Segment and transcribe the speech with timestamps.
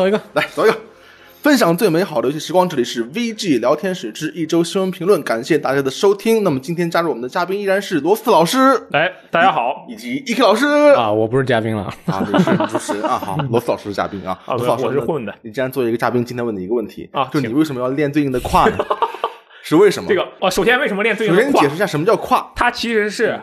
[0.00, 0.18] 走一个。
[0.32, 0.78] 来走一个，
[1.42, 2.66] 分享最美好的游戏时光。
[2.66, 6.42] 这里是 VG 聊天室之一周新闻评论，感谢大家的收听。
[6.42, 8.58] 那么今天加入我们的嘉宾依然是罗斯老师
[8.92, 11.82] 哎，大家好以及 EK 老师啊，我不是嘉宾了。
[12.06, 13.18] 啊，这是主持人啊。
[13.18, 14.32] 好， 罗斯老师是嘉宾啊。
[14.46, 15.34] 啊罗斯老师我是混的。
[15.42, 18.78] 你既然作为一个嘉宾，今天问你一个问题啊就你为什么要练对应的胯呢？
[19.62, 20.08] 是为什么？
[20.08, 21.74] 这个哦，首先为什么练对应的胯首先你解释？
[21.74, 22.50] 一下什么叫胯。
[22.56, 23.38] 它其实是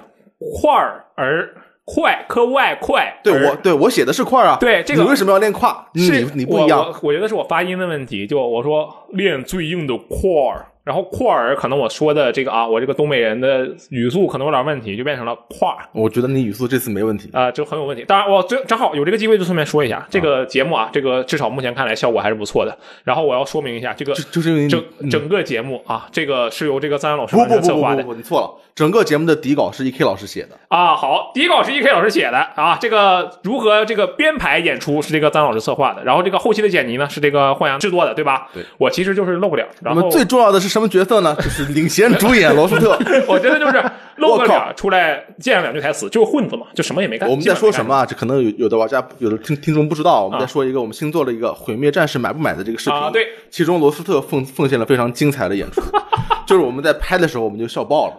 [0.59, 1.53] 块儿而
[1.89, 3.17] 快，科外快。
[3.23, 4.57] 对我，对我写的是块啊。
[4.59, 5.87] 对这个你为什么要练胯？
[5.93, 7.13] 你是你你不一样我。
[7.13, 10.17] 觉得是我发音的问题，就我说练最硬的块
[10.51, 15.87] 儿，然后块儿可能我说的这个啊，我这个东北人的语速可能有点问题，就变成了块儿。
[15.93, 17.29] 我觉得你语速这次没问题。
[17.31, 18.03] 啊、就很有问题。
[18.05, 22.77] 当然，我正正好有这个机会，就顺便说一下这个节目啊，这个至少目前看来效果还是不错的。
[23.05, 28.51] 然后我要说明一下，这个就就是整嗯整个节目啊，这个是由这个赞恩老师完不不成策划的不不不不，你错了。
[28.77, 30.49] 整个节目的底稿是 EK 老师写的。
[30.67, 30.95] 啊。
[30.95, 38.47] 好，底稿是 E.K 老师写的啊，这个如何这个编排演出是这个张老师策划的，然后这个后期的剪辑呢是这个幻阳制作的，对吧？
[38.53, 41.35] 对，我其实就是露个脸，然后最重要的是什么角色呢？
[41.41, 42.95] 就是领衔主演罗斯特。
[43.27, 43.83] 我觉得就是
[44.17, 47.27] 露个脸 出来见上两句台词，就是混子嘛，就什么也没干。
[47.27, 48.05] 我们在说什么啊？
[48.05, 50.23] 这可能有有的玩家、有的听听众不知道。
[50.23, 52.99] 我们啊在说一个我们新做了一个《毁灭战士》买不买的这个视频。
[52.99, 55.81] 啊对，其中罗斯特奉奉献了非常精彩的演出，
[56.45, 58.13] 就是我们在拍的时候我们就笑爆了。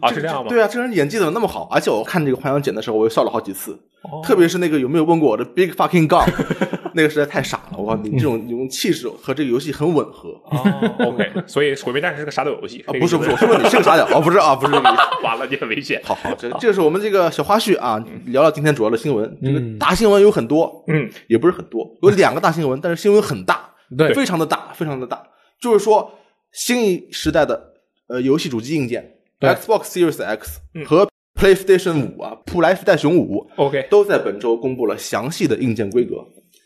[0.00, 0.12] 啊？
[0.12, 0.48] 是这样吗？
[0.48, 1.68] 对啊，这人演技怎么那么好？
[1.70, 3.72] 而且我看这个幻想剪的时候，我又笑了好几次。
[4.02, 6.26] 哦特别是那个有没有问过我的 Big Fucking Gun，
[6.94, 7.76] 那个实在太傻了。
[7.76, 12.94] 我靠，你这种这种气势和这个游戏很吻合哦，OK，所以《毁灭战士》是个傻屌游戏啊！
[12.98, 14.72] 不是不是，我是问你是个傻屌 哦，不是啊，不是。
[15.22, 16.00] 完了，你很危险。
[16.02, 19.38] 好好，这这是我们这个小花絮啊，聊聊今天主要的新闻。
[19.42, 25.22] 这个大新闻有很多，嗯，也不是很多，有两个大新闻，但是新闻很大，对非常的大，非常的大。
[25.60, 26.10] 就是说，
[26.52, 27.62] 新一时代的
[28.08, 36.16] 呃游戏主机硬件对，Xbox Series X 和 PlayStation 五啊，普莱斯戴熊五 OK，都在本周公布了详细的硬件规格。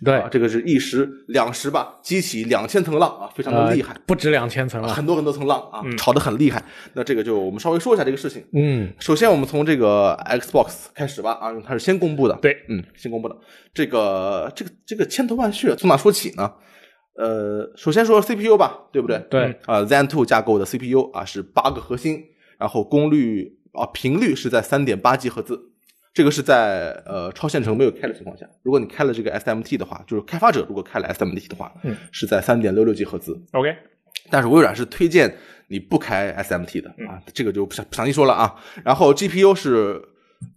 [0.04, 3.94] 对啊，，这个是一时两时吧，激起两千层浪啊，非常的厉害。
[3.94, 4.88] 呃不止两千层了。
[4.88, 6.62] 很多很多层浪啊，吵得很厉害。
[6.94, 8.44] 那这个就我们稍微说一下这个事情。
[8.52, 12.34] 嗯，首先，我们从这个 Xbox 开始吧，啊，它是先公布的。
[12.42, 13.36] 对，嗯，先公布的。
[13.72, 16.52] 这个这个这个千头万绪，从哪说起呢？
[17.16, 19.18] 呃，首先说 CPU 吧，对不对？
[19.30, 22.20] 对啊、Zen 2架构的 CPU 啊是八个核心，
[22.58, 25.60] 然后功率啊频率是在三点八 G 赫兹，
[26.12, 33.74] 这个是在呃超线程没有开的情况下，如果你开了这个 SMT 的话，就是开发者如果开了 SMT 的话，嗯，是在三点六六 G 赫兹，OK，
[34.30, 35.36] 但是微软是推荐
[35.68, 38.54] 你不开 SMT 的啊，这个就不详不详细说了啊。
[38.84, 40.00] 然后 GPU 是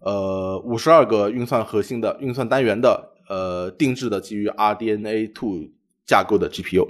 [0.00, 5.70] 呃五十二个运算核心的运算单元的呃定制的基于 RDNA two
[6.06, 6.86] 架构的 GPU，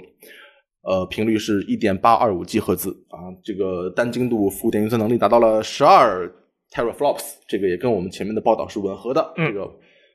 [0.81, 6.31] 呃频率是一点八二五 G 赫兹啊，这个单精度浮点运算能力达到了十二
[6.71, 9.69] teraflops，这个也跟我们前面的报道是吻合的，嗯这个。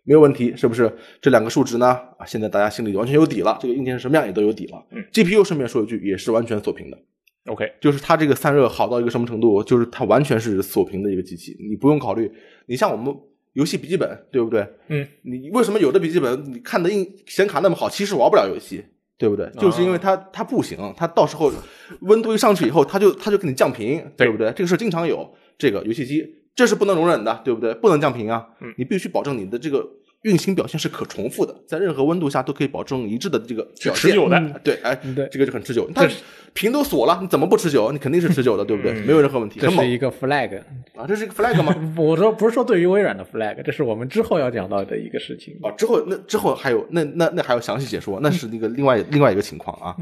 [0.06, 0.94] 没有问题，是不是？
[1.22, 1.86] 这两个数值呢？
[2.18, 4.84] 啊，现在大家心里完全有底了，这个硬件是什么样也都有底了。
[4.90, 6.98] 嗯 GPU 顺便说一句，也是完全锁屏的。
[7.46, 12.30] OK，就是它这个散热好到一个什么程度，就是它完全是锁屏的一个机器，你不用考虑。
[12.66, 13.16] 你像我们
[13.54, 14.68] 游戏笔记本，对不对？
[14.88, 18.84] 嗯，你为什么有的笔记本你看的硬显卡那么好，其实玩不了游戏，
[19.16, 19.50] 对不对？
[19.58, 21.52] 就是因为它它不行，它到时候
[22.00, 24.52] 温度一上去以后，它就它就给你降频，对不对？
[24.52, 27.74] 这个事经常有，这个游戏机这是不能容忍的，对不对？
[27.74, 29.88] 不能降频啊，嗯你必须保证你的这个。
[30.24, 34.10] 运行表现是可重复的，在任何温度下都可以保证一致的这个表现。
[34.10, 35.88] 持久的嗯对，哎，对这个就很持久。
[35.94, 36.08] 它
[36.52, 37.92] 屏都锁了，你怎么不持久？
[37.92, 38.92] 你肯定是持久的，对不对？
[39.02, 40.58] 没有任何问题，这是一个 flag。
[40.96, 41.06] 啊！
[41.06, 41.74] 这是一个 flag 吗？
[41.98, 45.58] 我说不是说对于微软的 flag，这是我们之后要讲到的一个事情。
[45.62, 49.94] 啊，之后那之后还有那那那还有详细解说，那是那个另外另外一个情况啊。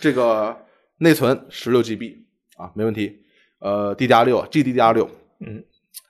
[0.00, 0.56] 这个
[0.98, 2.16] 内存十六 GB
[2.56, 3.12] 啊，没问题。
[3.60, 5.10] 呃，DDR 六，GDDR 六，
[5.40, 5.62] 嗯，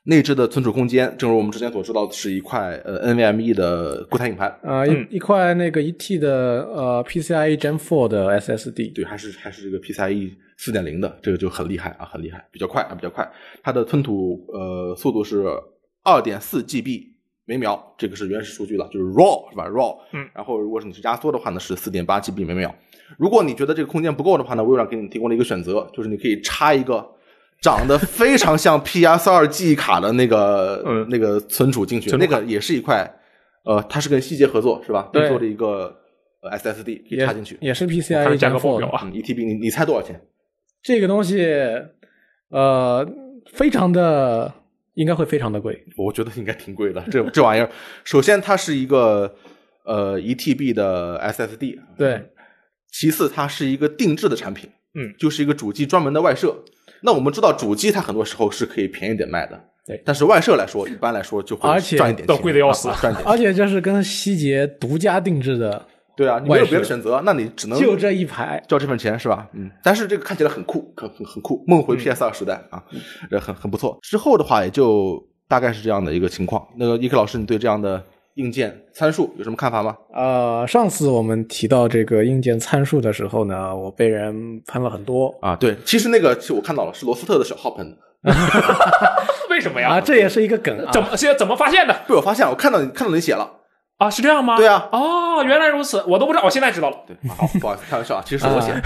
[0.05, 13.31] 内置的存储空间，正如我们之前所知道，是一块呃 NVMe 的固态硬盘，呃，一一块那个一 T 的呃 PCIe Gen 4的 SSD，对，还是还是这个 PCIe 四点零的，这个就很厉害啊，很厉害，比较快啊，比较快。
[13.63, 15.45] 它的吞吐呃速度是
[16.03, 17.09] 二点四 GB
[17.45, 22.75] 每秒，这个是原始数据了，就是 RAW 是吧？RAW，嗯，然后如果是你是压缩的话呢，是四点八 GB 每秒。
[23.19, 27.07] 如果你觉得这个空间不够的话呢，微软给你提供了一个选择，就是你可以插一个
[27.61, 33.09] 长得非常像 PS 二记忆卡的那个、 嗯那个存储进去，那个也是一块，
[33.65, 35.09] 呃，它是跟希捷合作是吧？
[35.13, 35.95] 对做的一个
[36.41, 37.59] 呃 SSD 可以插进去。
[37.61, 38.61] 也是 PCIe 价格 Gen 4的。
[38.61, 40.21] 报表啊，嗯，1 TB 你你猜多少钱？
[40.83, 41.45] 这个东西，
[42.51, 43.07] 呃，
[43.53, 44.53] 非常的
[44.95, 45.85] 应该会非常的贵。
[45.97, 47.03] 我觉得应该挺贵的。
[47.11, 47.69] 这这玩意儿，
[48.05, 49.35] 首先它是一个
[49.85, 52.31] 呃一 TB 的 SSD，对，
[52.93, 56.57] 其次它是一个定制的产品，嗯，就是一个主机专门的外设。
[57.03, 63.29] 那我们知道主机它很多时候是可以便宜点卖的，对但是外设来说，一般来说就会赚一点钱，都贵的要死啊赚一点。
[63.29, 65.87] 而且这是跟希捷独家定制的
[66.17, 68.61] 对啊，你没有别的选择，那你只能就这一排。
[68.67, 69.49] 交这份钱是吧？
[69.53, 72.83] 嗯，但是这个看起来很酷，很很很酷，梦回 PS 二时代啊，
[73.31, 73.97] 这很很不错。
[74.03, 76.67] 之后的话也就大概是这样的一个情况。
[76.77, 78.03] 那个伊克老师，你对这样的
[78.39, 79.97] 硬件参数有什么看法吗？
[80.15, 87.85] 呃，上次我们提到这个硬件参数的时候呢，我被人喷了很多啊，对，其实那个其实我看到了，是罗斯特的小号喷
[88.23, 88.33] 的，
[89.51, 89.91] 为什么呀？
[89.95, 90.91] 啊，这也是一个梗啊。
[90.93, 93.51] 怎么现在怎么发现的被我发现了，我看到你看到你写了，
[93.99, 94.09] 啊？
[94.09, 94.57] 是这样吗？
[94.57, 96.97] 对啊哦，原来如此，我都不知道，我现在知道了。
[97.09, 98.83] 对，好，不好意思，开玩笑啊，其实是我写的。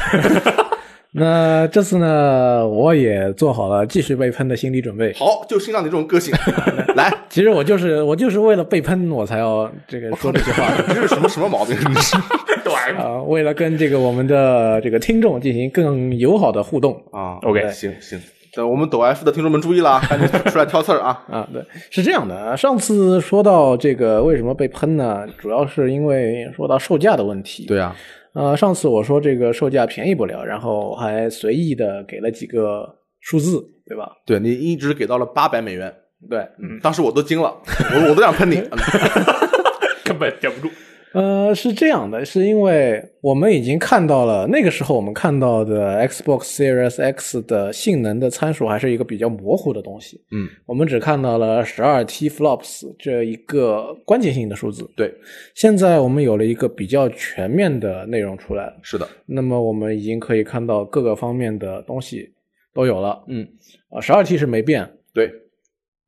[1.15, 5.13] 那这次呢，我也做好了继续被喷的心理准备。
[5.13, 6.35] 好，就欣赏你这种个性，
[6.97, 11.77] 来，其实我就是我就是为了被喷，我才要这个说这句话这是什么什么毛病？
[11.77, 12.17] 你 是
[12.65, 18.21] 对啊、为了跟这个我们的这个听众进行更友好的互动啊 OK 行行，
[18.55, 21.23] 等我们抖 F 的听众们注意了啊，赶紧出来挑刺儿啊！
[21.31, 22.57] 啊，对，是这样的。
[22.57, 25.27] 上次说到这个为什么被喷呢？
[25.39, 27.67] 主要是因为说到售价的问题。
[27.67, 27.95] 对啊，
[28.35, 32.89] 呃，上次我说这个售价便宜不了，然后还随意的给了几个
[33.21, 34.11] 数字，对吧？
[34.25, 35.95] 对你一直给到了八百美元，
[36.31, 37.55] 对，嗯，当时我都惊了，
[37.95, 38.57] 我我都想喷你。
[40.05, 40.73] 根本顶不住。
[41.13, 54.91] 呃，是这样的，是因为我们已经看到了那个时候我们看到的 Xbox Series X 的性能的参数还是一个比较模糊的东西，嗯，我们只看到了十二 T flops 这一个关键性的数字。
[54.97, 55.13] 对，
[55.55, 62.33] 现在我们有了一个比较全面的内容出来了，是的，那么我们已经可以看到各个方面的东西
[62.73, 63.23] 都有了。
[63.29, 63.47] 嗯，
[63.91, 64.91] 啊，十二 T 是没变。
[65.13, 65.31] 对，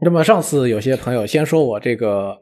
[0.01, 2.39] 那么上次有些朋友先说我这个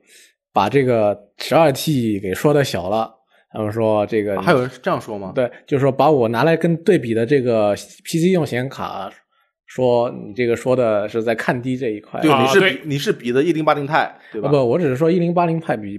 [0.53, 3.11] 把这个十二 T 给说的小了，
[3.53, 5.33] 他们说这个、啊还有人是这样说吗？
[5.35, 9.11] 对，就是说把我拿来跟对比的这个 PC 用显卡，
[9.67, 12.21] 说你这个说的是在看低这一块。
[12.21, 14.49] 对，啊你是对比你是比的一零八零 i，对吧？
[14.49, 15.99] 啊不，我只是说一零八零 i 比，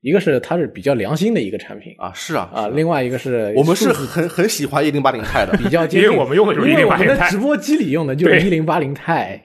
[0.00, 9.40] 一个是它是比较良心的一个产品啊，是啊啊，是另外一个是我们是很很喜欢一零八零 i 的，比较 接近，因为我们用的就是因为我们1080钛的直播机里用的就是一对零八零钛。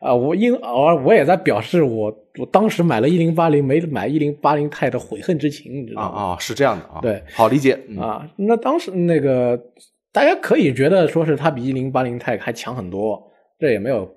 [0.00, 6.22] 啊，我因而我也在表示我我当时买了一零八零没买一零八零钛的悔恨之情，你知啊道吗？
[6.22, 9.60] 啊，是这样的啊，对，好理解嗯啊，那当时那个
[10.10, 13.22] 大家可以觉得说是它比一零八零钛还强很多，
[13.58, 14.10] 这也没有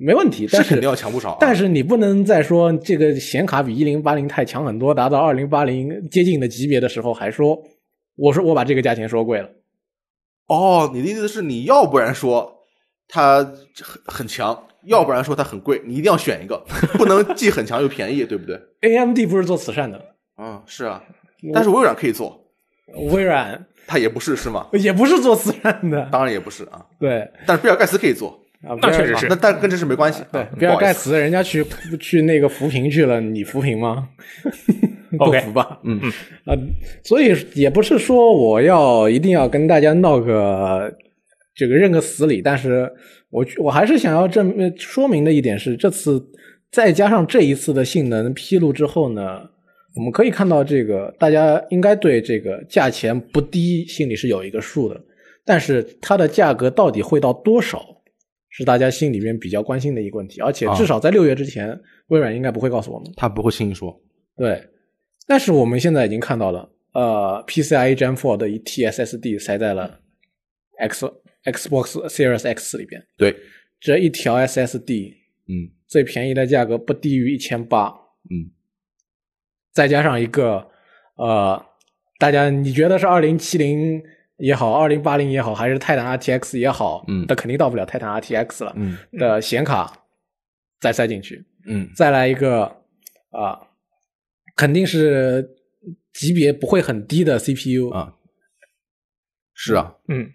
[0.00, 7.62] 没问题，但是肯定要强不少啊，但是你不能再说这个显卡比一零八零钛强很多，达到二零八零接近的级别的时候，还说
[8.16, 9.50] 我说我把这个价钱说贵了。
[10.46, 12.57] 哦，你的意思是你要不然说
[13.08, 16.62] 它很很强，要不然说它很贵，你一定要选一个，
[16.98, 20.00] 不能既很强又便宜，对不对？AMD 不是做慈善的，
[20.36, 21.02] 啊，是啊，
[21.52, 22.44] 但是微软可以做，
[23.10, 24.66] 微软它也不是是吗？
[24.72, 30.22] 也不是做慈善的，当然也不是啊，对但是比尔盖茨可以做，啊，那确实是那但跟这事没关系。
[30.32, 30.92] 对啊比尔盖。
[30.92, 31.64] 茨人家去
[32.00, 34.08] 去那个扶贫去了，你扶贫吗？
[35.16, 35.78] 不 OK 服吧？
[35.84, 36.12] 嗯嗯
[36.44, 36.52] 啊，
[37.02, 40.92] 所以也不是说我要一定要跟大家闹个
[41.58, 42.88] 这个认个死理，但是
[43.30, 46.24] 我我还是想要证呃说明的一点是，这次
[46.70, 49.40] 再加上这一次的性能披露之后呢，
[49.96, 55.00] 我们可以看到这个大家应该对这个价钱不低心里是有一个数的，
[55.44, 57.84] 但是它的价格到底会到多少？
[58.50, 63.12] 是大家心里面比较关心的一个问题，而且至少在六月之前，微软应该不会告诉我们。
[63.16, 64.00] 他不会轻易说。
[64.36, 64.64] 对，
[65.26, 70.00] 但是我们现在已经看到了，呃，PCIe Gen 4的一 T SSD 塞在了
[70.78, 71.06] X
[71.44, 73.36] Xbox Series X 里边，对，
[73.80, 75.14] 这一条 SSD
[75.46, 75.70] 嗯。
[75.86, 77.88] 最便宜的价格不低于一千八，
[78.30, 78.52] 嗯，
[79.72, 80.70] 再加上一个
[81.16, 81.64] 呃，
[82.18, 84.02] 大家你觉得是二零七零
[84.36, 87.24] 也好，二零八零也好，还是泰坦 RTX 也好，嗯。
[87.26, 88.98] 那肯定到不了泰坦 RTX 了，嗯。
[89.12, 90.04] 的显卡
[90.78, 91.90] 再塞进去，嗯。
[91.96, 92.82] 再来一个
[93.30, 93.58] 啊、
[94.54, 95.56] 肯定是
[96.12, 98.14] 级别不会很低的 CPU 啊，
[99.54, 100.30] 是啊，嗯，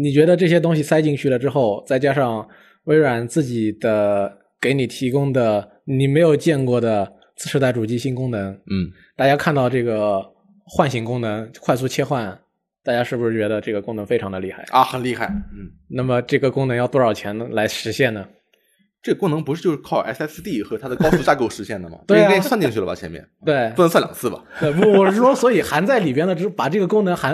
[0.00, 2.48] 你觉得这些东西塞进去了之后，再加上
[2.84, 10.22] 微软自己的给你提供的你没有见过的次世代主机新功能，嗯大家看到这个
[10.64, 12.38] 唤醒功能、快速切换，
[12.82, 14.64] 大家是不是觉得这个功能非常的厉害？
[14.70, 15.26] 啊，很厉害。
[15.26, 18.26] 嗯，那么这个功能要多少钱呢来实现呢？
[19.02, 21.98] 这个功能不是就是靠 SSD 和它的高速架构实现的吗？
[22.08, 22.94] 对啊应该算进去了吧？
[22.94, 24.44] 前面对，不能算两次吧？
[24.60, 27.32] 对，不，我是说，所以含在里边的，只把这个功能含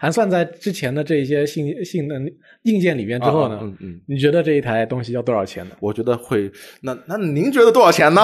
[0.00, 2.30] 含算在之前的这一些性性能
[2.62, 5.74] 硬件里边之后呢，啊嗯嗯，你觉得这一台东西要多少钱呢？
[5.80, 6.48] 我觉得会。
[6.82, 8.22] 那那您觉得多少钱呢？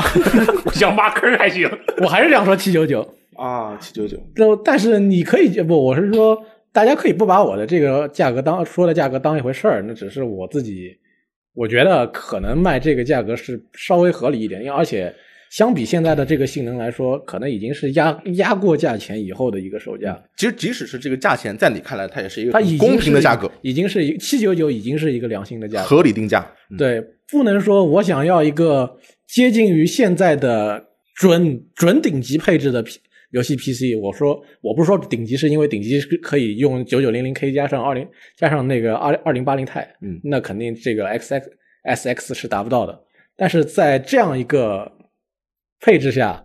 [0.64, 1.68] 我 想挖坑还行。
[2.00, 3.00] 我还是想说七九九，
[3.36, 4.16] 啊，七九九。
[4.36, 6.40] 就但是你可以不，我是说
[6.72, 10.96] 大家可以不把我的这个价格当说的价格当一回事儿，那只是我自己，
[11.54, 15.12] 我觉得可能卖这个价格是稍微合理一点，因为而且
[15.54, 20.20] 相比现在的这个性能来说，可能已经是压压过价钱以后的一个售价。
[20.36, 25.86] 其实即使是这个价钱，在你看来，它也是一个它已公平的价格，已经是一七九九，已经是一个良心的价格。
[25.86, 26.44] 合理定价。
[26.72, 30.84] 嗯对，不能说我想要一个接近于现在的
[31.14, 32.98] 准准顶级配置的 P
[33.30, 33.96] 游戏 PC。
[34.02, 38.04] 我说我不是说顶级，是因为顶级是可以用九九零零 K 加上二零
[38.36, 41.48] 加上那个二二零八零 i，嗯那肯定这个 X X
[41.84, 43.00] S X 是达不到的。
[43.36, 44.90] 但是在这样一个
[45.84, 46.42] 配置下，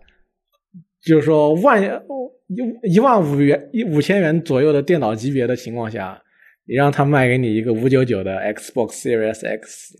[1.02, 6.20] 就是说万一一万五元一五千元左右的电脑级别的情况下，
[6.66, 9.96] 你让他卖给你一个五九九的 Xbox Series X，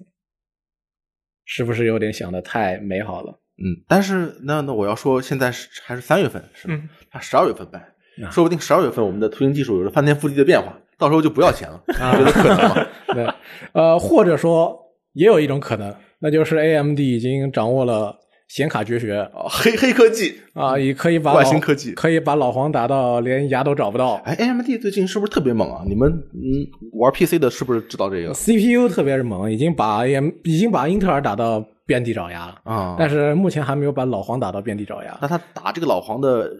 [1.47, 3.41] 是不是有点想的太美好了？
[3.57, 6.89] 嗯，但是那那我要说，现在是还是三月份，是吗嗯？
[7.11, 7.79] 他十二月份卖，
[8.27, 12.87] 啊说不定十二月份我们的图形技术有着翻天覆地的变化，到时候就不要钱了，啊你觉得可能吗？
[13.15, 13.27] 对，
[13.73, 14.79] 呃，或者说
[15.15, 18.20] 也有一种可能，那就是 AMD 已经掌握了
[18.51, 24.15] 显卡绝学哦黑黑科技，啊，也可以把外老星科技可以把老黄打到连牙都找不到。
[24.25, 25.85] 哎，AMD 最近是不是特别猛啊？
[25.87, 32.97] 你们嗯玩 PC 的是不是知道这个 CPU 特别是猛，已经把 AM 已经把英特尔打到遍地找牙了，啊？
[32.99, 35.17] 但是目前还没有把老黄打到遍地找牙。
[35.23, 36.51] 那他打这个老黄的，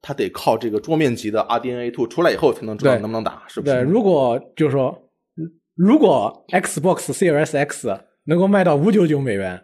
[0.00, 3.74] 他得靠这个桌面级的 RDNA Two 出来以后才能知道能不能打，是不是？
[3.74, 4.96] 对，如果就是说，
[5.74, 9.60] 如果 Xbox Series X 能够卖到五九九美元，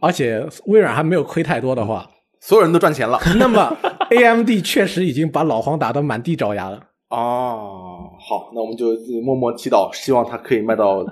[0.00, 2.08] 而且微软还没有亏太多的话，
[2.40, 3.18] 所有人都赚钱了。
[3.36, 3.76] 那么
[4.10, 6.80] AMD 确实已经把老黄打得满地找牙了。
[7.10, 11.02] 哦，好，那我们就默默祈祷，希望它可以卖到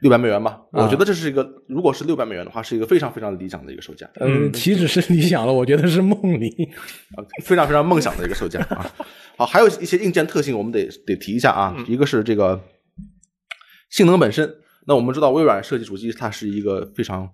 [0.00, 0.60] 六百美元吧。
[0.72, 6.48] 啊我觉得这是一个，如果是六百美元的话，是一个非常非常理想的一个售价，嗯，岂止是理想了，我觉得是梦里。
[7.16, 8.90] 啊，非常非常梦想的一个售价啊。
[9.36, 11.76] 好，还有一些硬件特性，我们得得提一下啊。
[11.86, 12.60] 一个是这个
[13.90, 14.52] 性能本身，
[14.88, 17.28] 那我们知道微软设计主机，它是一个非常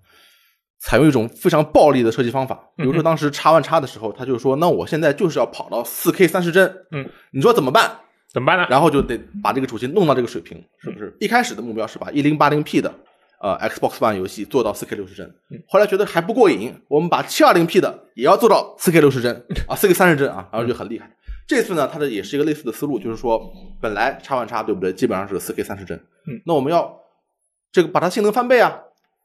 [0.80, 2.58] 采用一种非常暴力的设计方法。
[2.76, 7.98] 比如说当时叉 One 叉的时候，他就说，那我现在就是要跑到四 K 三十帧，嗯，你说怎么办？
[8.32, 8.66] 怎么办呢？
[8.70, 11.16] 然后就得把这个主机弄到这个水平，是不是？
[11.20, 12.94] 一开始的目标是把一零八零 P 的
[13.40, 15.34] 呃 Xbox One 游戏做到四 K 六十帧，
[15.68, 21.10] 后来觉得还不过瘾，我们把七二零 P 的也要做到四 K 六十帧啊，四 K 三十帧啊，然后就很厉害。
[21.48, 27.00] 这次呢，它的也是一个类似的思路，就是说本来叉 One 叉对不对，基本上是四 K 三十帧，嗯，那我们要
[27.72, 28.78] 这个把它性能翻倍啊，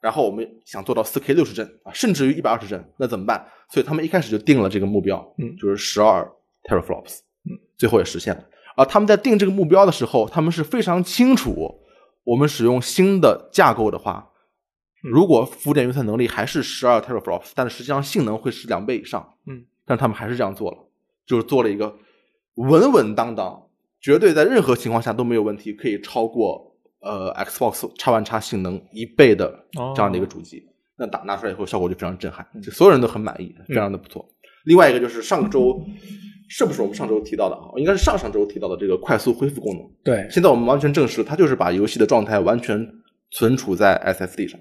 [0.05, 3.43] 然后我们想做到四 K 六十帧啊，甚至于一百二十帧，那怎么办？
[3.71, 6.31] 所以他们一开始就定了这个目标，嗯就是十二
[6.69, 8.45] teraflops，嗯，最后也实现了。
[8.77, 11.81] 而，他们在定这个目标的时候，他们是非常清楚，
[12.23, 14.29] 我们使用新的架构的话，
[15.01, 19.33] 如果浮点运算能力还是十二 teraflops，但是实际上性能会是两倍以上。
[19.47, 20.77] 嗯，但他们还是这样做了，
[21.25, 21.97] 就是做了一个
[22.57, 23.69] 稳稳当当，
[23.99, 26.74] 绝对在任何情况下都没有问题，可以超过
[27.05, 29.57] 呃 Xbox 叉 One X 性能一倍的
[29.95, 30.61] 这样的一个主机。
[30.97, 34.25] 那打拿出来以后，效果就非常震撼，就所有人都很满意，非常的不错。
[34.65, 35.81] 另外一个就是上周。
[36.47, 37.73] 是不是我们上周提到的啊？
[37.75, 39.81] 应该是上上周提到的这个快速恢复功能。
[40.03, 42.87] 对，现在我们完全证实，它就是把游戏的状态完全
[43.31, 44.59] 存储在 SSD 上。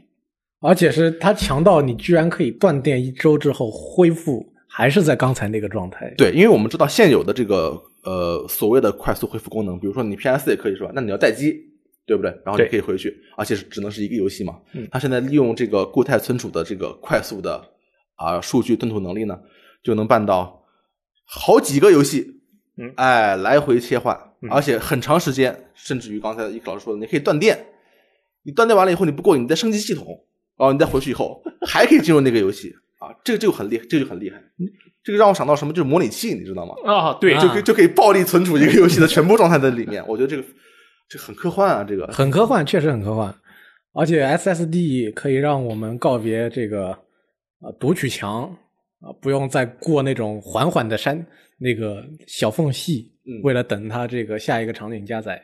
[0.60, 6.10] 而且是它强到你居然可以断电一周之后恢复，还是在刚才那个状态。
[6.16, 10.90] 对，因为我们知道现有的这个呃所谓的快速恢复功能，比如说你 PS 也可以是吧？
[10.94, 11.54] 那你要待机，
[12.06, 12.30] 对不对？
[12.44, 14.58] 然后你可以回去，而且是只能是一个游戏嘛。
[14.72, 17.62] 嗯它现在利用这个固态存储的这个快速的
[18.16, 19.38] 啊、数据吞吐能力呢，
[19.82, 20.62] 就能办到
[21.24, 22.40] 好几个游戏，
[22.76, 27.66] 嗯哎，来回切换，嗯而且很长时间，甚至于刚才一个老师说的，你可以断电，
[28.44, 30.06] 你断电完了以后你不过瘾，你再升级系统，
[30.56, 34.40] 然后你再回去以后还可以进入那个游戏啊，这个就很厉害，这个就很厉害。
[35.02, 35.72] 这个让我想到什么？
[35.72, 36.74] 就是模拟器，你知道吗？
[36.84, 40.02] 啊，对，啊就可以就可以暴力存储一个游戏的全部状态在里面。
[40.06, 40.42] 我觉得这个
[41.08, 43.34] 这很科幻啊，这个很科幻，确实很科幻。
[43.92, 46.90] 而且 SSD 可以让我们告别这个
[47.60, 48.44] 啊读取墙
[49.00, 51.24] 啊，不用再过那种缓缓的山
[51.58, 55.40] 那个小缝隙，嗯为了等它这个下一个场景加载。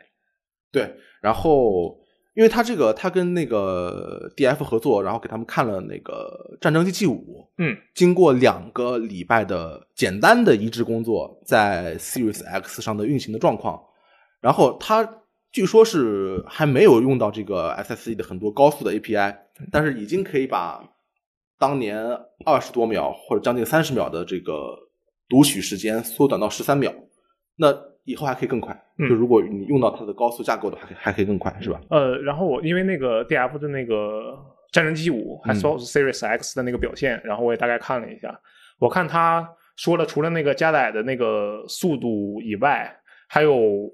[0.73, 0.93] 对。
[1.21, 1.97] 然后，
[2.35, 7.14] 因为他这个他跟那个 DF 合作，然后给他们看了那个《战争机器五》，
[7.59, 13.79] 嗯，经过两个礼拜的简单的移植工作，在 Series X 上的运行的状况，
[14.40, 15.05] 然后它
[15.52, 19.37] 据说是还没有用到这个 SSE 的很多高速的 API，
[19.73, 20.83] 但是已经可以把
[21.59, 21.99] 当年
[22.47, 24.76] 二十多秒或者将近三十秒的这个
[25.28, 26.92] 读取时间缩短到十三秒。
[27.57, 31.80] 那以后还可以更快，嗯就如果你用到它的高速架构的话，还可以还可以更快，是吧？
[31.90, 34.38] 呃，然后我因为那个 DF 的那个
[34.73, 38.40] 战争机器五还 Xbox Series X 的那个表现，然后我也大概看了一下，
[38.78, 42.90] 我看他说了，除了那个加载的那个速度以外，
[43.28, 43.90] 还有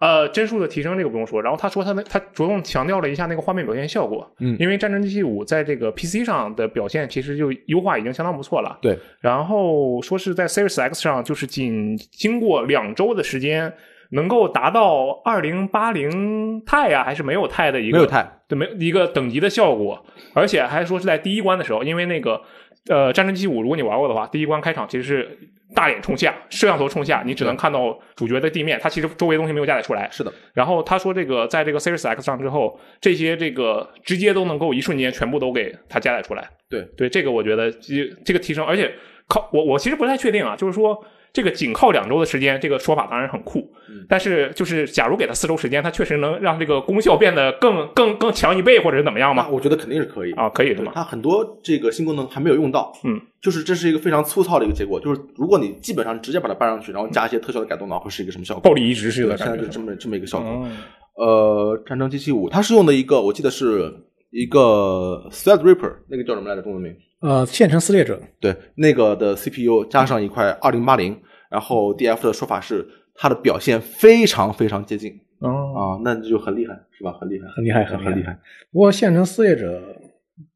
[0.00, 13.70] 呃，帧数的提升这个不用说，然后他说他那他着重强调了一下那个画面表现效果，嗯因为战争机器五在这个 PC 上的表现其实就优化已经相当不错了，对，然后说是在 Series X 上，就是仅经过两周的时间，
[14.12, 20.02] 能够达到二零八零钛呀，还是没有钛的一个没有钛，对，没有一个等级的效果，
[20.32, 22.40] 而且还说是在第一关的时候，因为那个
[22.88, 25.38] 呃战争机器五，如果你玩过的话，第一关开场其实是
[25.74, 30.08] 大脸冲下，摄像头冲下，你只能看到主角的地面，它其实周围东西没有加载出来。
[30.10, 36.48] 是的，然后他说，这个在这个 Series X 上之后，这些这个直接都能够一瞬间全部都给它加载出来。
[36.68, 38.92] 对对，这个我觉得这这个提升，而且
[39.28, 49.48] 靠我我其实不太确定啊，就是说这个仅靠两周的时间，这个说法当然很酷，嗯但是就是假如给它四周时间，它确实能让这个功效变得更更更强一倍，或者是怎么样吗？
[49.48, 50.92] 我觉得肯定是可以啊，可以是对吗？
[50.94, 58.62] 它很多这个新功能还没有用到，嗯，就是这是一个非常粗糙的一个结果，就是如果你基本上直接把它搬上去，然后加一些特效的改动的话，会是一个什么效果？
[58.62, 60.48] 暴力移植是有，现在就这么这么一个效果。
[60.64, 60.76] 嗯
[61.16, 63.92] 呃，战争机器五，它是用的一个，我记得是
[64.30, 66.62] 一个 Threadripper，那个叫什么来着？
[66.62, 66.94] 中文名？
[67.20, 71.20] 呃，线程撕裂者，对，那个的 CPU 加上一块二零八零，
[71.50, 77.12] 然后 DF 的说法是它的表现非常非常接近哦，啊，那就很厉害，是吧？
[77.20, 78.38] 很厉害，很厉害，很很厉害。。
[78.72, 79.82] 不过线程撕裂者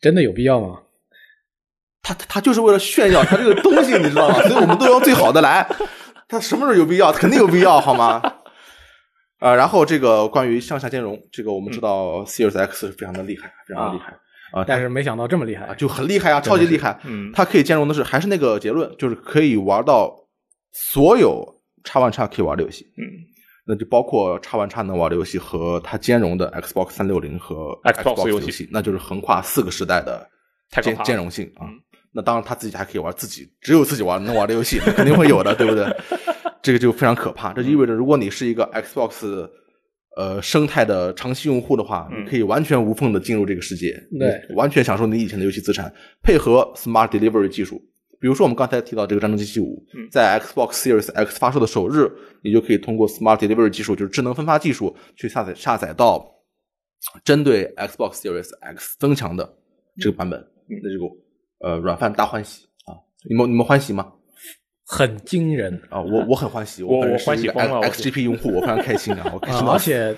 [0.00, 0.78] 真的有必要吗？
[2.00, 4.34] 他他他就是为了炫耀他这个东西，你知道吗？
[4.42, 5.68] 所以我们都要最好的来。
[6.28, 7.12] 他什么时候有必要？
[7.12, 8.22] 肯定有必要，好吗？
[9.44, 14.14] 啊，然后这个关于向下兼容，这个我们知道 Series X 是非常的厉害，非常的厉害
[14.52, 15.74] 啊，但是没想到这么厉啊害。
[15.74, 16.98] 就很厉害啊，超级厉害。
[17.04, 20.16] 嗯，它可以兼容的是还是那个结论，就是可以玩到
[20.72, 23.04] 所有叉 One 叉可以玩的游戏，嗯，
[23.66, 30.26] 那就包括叉 One 叉能玩的游戏和它兼容的 Xbox 三六零和 Xbox 游游戏那就是横跨四个时代的
[30.82, 31.78] 兼兼容性啊嗯。
[32.16, 35.84] 那当然他自己还可以玩自己只有自己玩能玩的游戏，那肯定会有的，对不对？
[36.64, 37.52] 这个就非常可怕。
[37.52, 39.48] 这意味着，如果你是一个 Xbox
[40.16, 47.80] 呃生态的长期用户的话，嗯你可以完全无缝的进入这个世界，对完全享受你以前的游戏资产，配合 Smart Delivery 技术。
[48.18, 52.10] 比如说我们刚才提到这个《战争机器五》嗯，在 Xbox Series X 发售的首日，
[52.42, 56.26] 你就可以通过 Smart Delivery 技术，就是智能分发技术，去下载下载到
[57.22, 59.54] 针对 Xbox Series X 增强的
[60.00, 61.04] 这个版本，嗯那这个
[61.68, 62.96] 呃软饭大欢喜啊！
[63.28, 64.10] 你们你们欢喜吗？
[64.86, 69.30] 很惊人啊，我我很欢喜，我我欢喜疯了我 X XGP 用户，我非常开心啊！
[69.32, 69.72] 我开心啊！
[69.72, 70.14] 而且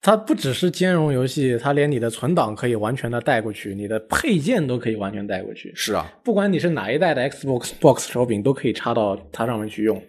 [0.00, 5.72] 它不只是兼容游戏，它连你的存档可以完全的带过去，你的配件都可以完全带过去。
[5.76, 10.02] 是啊，不管你是哪一代的 Xbox Box 手柄，都可以插到它上面去用，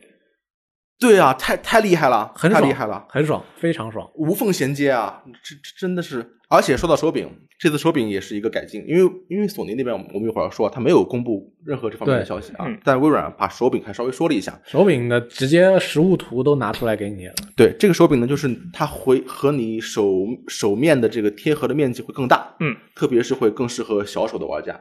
[1.04, 4.10] 对啊，太太厉害了，很，太厉害了，很爽，非常爽。
[4.16, 5.22] 无缝衔接啊！
[5.44, 24.80] 这这真的是，而且说到手柄，这次手柄也是一个改进，因为因为索尼那边我们一会儿要说，它没有公布任何这方面的消息啊嗯，但微软把手柄还稍微说了一下，手柄的直接实物图都拿出来给你了，对这个手柄呢，就是它会和你手手面的这个贴合的面积会更大，嗯，特别是会更适合小手的玩家，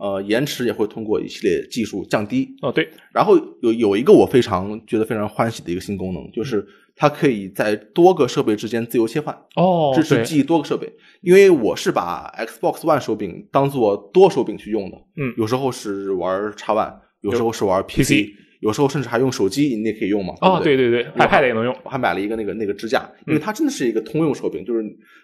[0.00, 6.66] 呃，延迟也会通过一系列技术降低，哦对，然后有有一个我非常觉得非常欢喜的一个新功能，就是
[6.96, 10.90] 它可以在多个设备之间自由切换，哦，支持记忆多个设备。
[11.20, 15.34] 因为我是把 Xbox One 手柄当做多手柄去用的，嗯。
[15.36, 18.30] 有时候是玩叉 One，有时候是玩 PC
[18.64, 20.32] 有时候甚至还用手机，你也可以用嘛。
[20.40, 24.82] 哦对对对，iPad 也能用，我还买了一个那个那个支架，嗯因为它真的是一个通用手柄，就是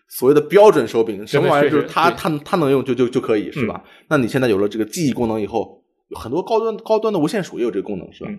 [0.09, 3.83] 所谓的标准手柄，什么玩意儿就是它它它能用就就就可以，是吧？
[4.09, 5.83] 那你现在有了这个记忆功能以后，
[6.15, 8.31] 很多高端高端的无线鼠也有这个功能，是吧？
[8.31, 8.39] 嗯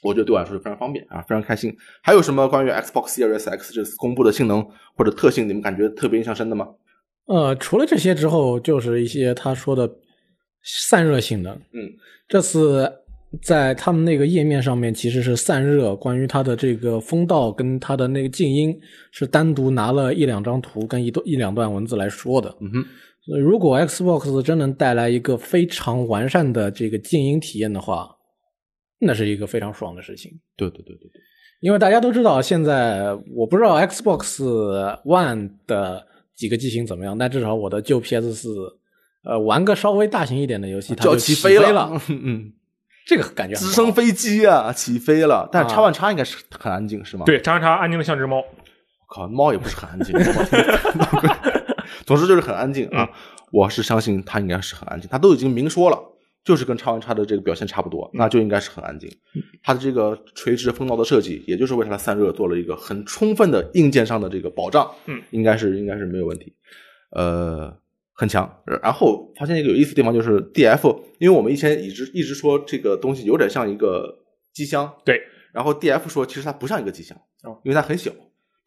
[0.00, 1.74] 我觉得对我来说是非常方便啊，非常开心。
[2.02, 4.64] 还有什么关于 Xbox Series X 这次公布的性能
[4.94, 6.68] 或者特性，你们感觉特别印象深的吗？
[7.26, 9.90] 呃，除了这些之后，就是一些他说的
[10.62, 11.52] 散热性能。
[11.72, 11.90] 嗯，
[12.28, 12.88] 这次
[13.42, 18.74] 在他们那个页面上面其实是散热，关于它的这个风道跟它的那个静音
[19.10, 22.48] 是单独拿了一两张图跟一段一两段文字来说的。
[22.60, 22.84] 嗯哼，
[23.26, 28.08] 所以如果 Xbox 真能带来一个非常完善的这个静音体验的话，
[28.98, 30.32] 那是一个非常爽的事情。
[30.56, 31.20] 对对对对对，
[31.60, 34.42] 因为大家都知道，现在我不知道 Xbox
[35.04, 38.54] One 的几个机型怎么样，但至少我的旧 PS 四，
[39.24, 42.52] 呃，玩个稍微大型一点的游戏，它就起飞了， 嗯，
[43.08, 45.48] 这个感觉直升飞机啊，起飞了。
[45.50, 48.44] 但叉 One 叉应该是很安静，是吗？，对，张叉安静的像只猫，我
[49.08, 50.14] 靠，猫也不是很安静。
[52.04, 53.08] 总之就是很安静啊，
[53.50, 55.98] 我是相信它应该是很安静，它都已经明说了。
[56.44, 59.10] 就是跟叉 One 叉的这个表现差不多，那就应该是很安静。
[59.62, 64.90] 它的这个垂直风道的设计，也就是为它的散热做了一个很充分的硬件上的这个保障。
[65.06, 66.54] 嗯，应该是应该是没有问题。
[67.10, 67.74] 呃，
[68.18, 68.46] 很强。
[68.82, 74.12] 然后发现一个有意思的地方就是 DF，因为我们以前一直一直说这个东西有点像一个
[74.52, 75.20] 机箱，对，
[75.52, 78.10] 然后 DF 说其实它不像一个机箱，哦因为它很小，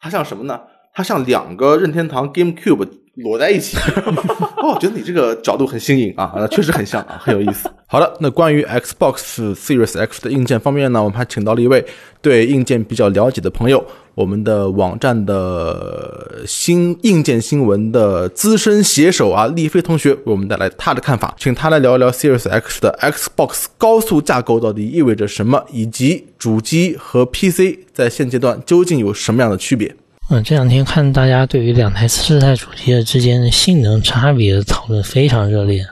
[0.00, 0.58] 它像什么呢？
[0.94, 3.76] 它像两个任天堂 GameCube 摞在一起。
[4.62, 7.70] 哦，我觉得你这个角度很新颖啊，那确实很像啊，很有意思。
[7.88, 11.84] 好的，那关于 Xbox Series X 的硬件方面呢，我们还请到了一位
[12.20, 13.84] 对硬件比较了解的朋友，
[14.14, 29.94] 我们的网站的新硬件新闻的资深写手啊，丽飞同学为我们带来他的看法，请他来聊一聊 Series X 的 Xbox 高速架构到底意味着什么，以及主机和 PC 在现阶段究竟有什么样的区别。
[30.30, 35.84] 嗯，这两天看大家对于两台次世代主机之间的性能差别的讨论非常热烈。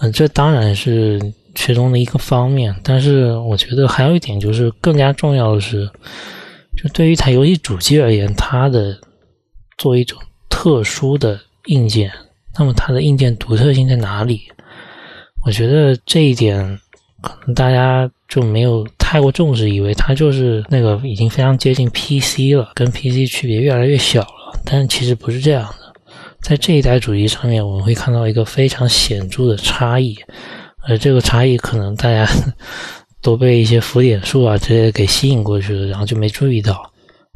[0.00, 1.20] 嗯，这当然是
[1.54, 5.88] 其中的一个方面，但是我觉得还有一点就是更加重要的是，
[6.92, 8.98] 对于一台游戏主机而言，它的
[9.78, 12.12] 作为一种特殊的硬件，
[12.58, 14.42] 那么它的硬件独特性在哪里？
[15.46, 16.78] 我觉得这一点
[17.20, 18.10] 可能大家。
[18.26, 24.58] 就没有太过重视，以为它就是那个已经非常接近 PC 了，跟 PC 区别越来越小了。
[24.64, 25.92] 但其实不是这样的，
[26.40, 30.16] 在这一代主机上面，我们会看到一个非常显著的差异，
[30.88, 32.26] 而这个差异可能大家
[33.24, 36.88] 都被一些浮点数啊这些给吸引过去了，然后就没注意到。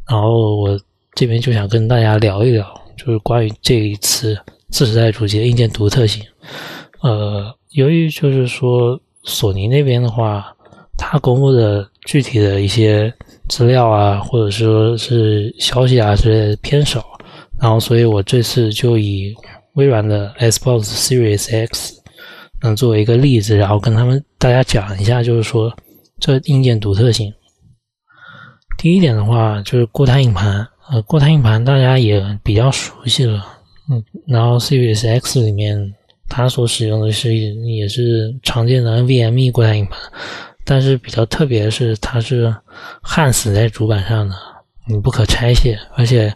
[0.07, 0.79] 然后我
[1.15, 4.37] 这边就想跟大家聊一聊，就是关于这一次
[4.69, 6.23] 次时代主机的硬件独特性。
[7.01, 10.55] 呃，由于就是说索尼那边的话。
[11.01, 13.11] 他公布的具体的一些
[13.47, 17.17] 资料啊，或者说是消息啊之类的偏少，
[17.57, 19.33] 然后所以我这次就以
[19.75, 21.98] 微软的 Xbox Series X
[22.61, 25.75] 能作为一个例子，然后跟他们大家讲一下，就是说
[26.19, 27.33] 这硬件独特性。
[28.77, 33.45] 第一点的话就是固态硬盘，呃，固态硬盘大家也比较熟悉了，
[33.91, 35.93] 嗯，然后 Series X 里面
[36.27, 39.99] 它所使用的是也是常见的 NVMe 固态硬盘。
[40.65, 42.55] 但是比较特别的是，它是
[43.01, 44.35] 焊死在主板上的，
[44.89, 45.79] 你不可拆卸。
[45.95, 46.33] 而且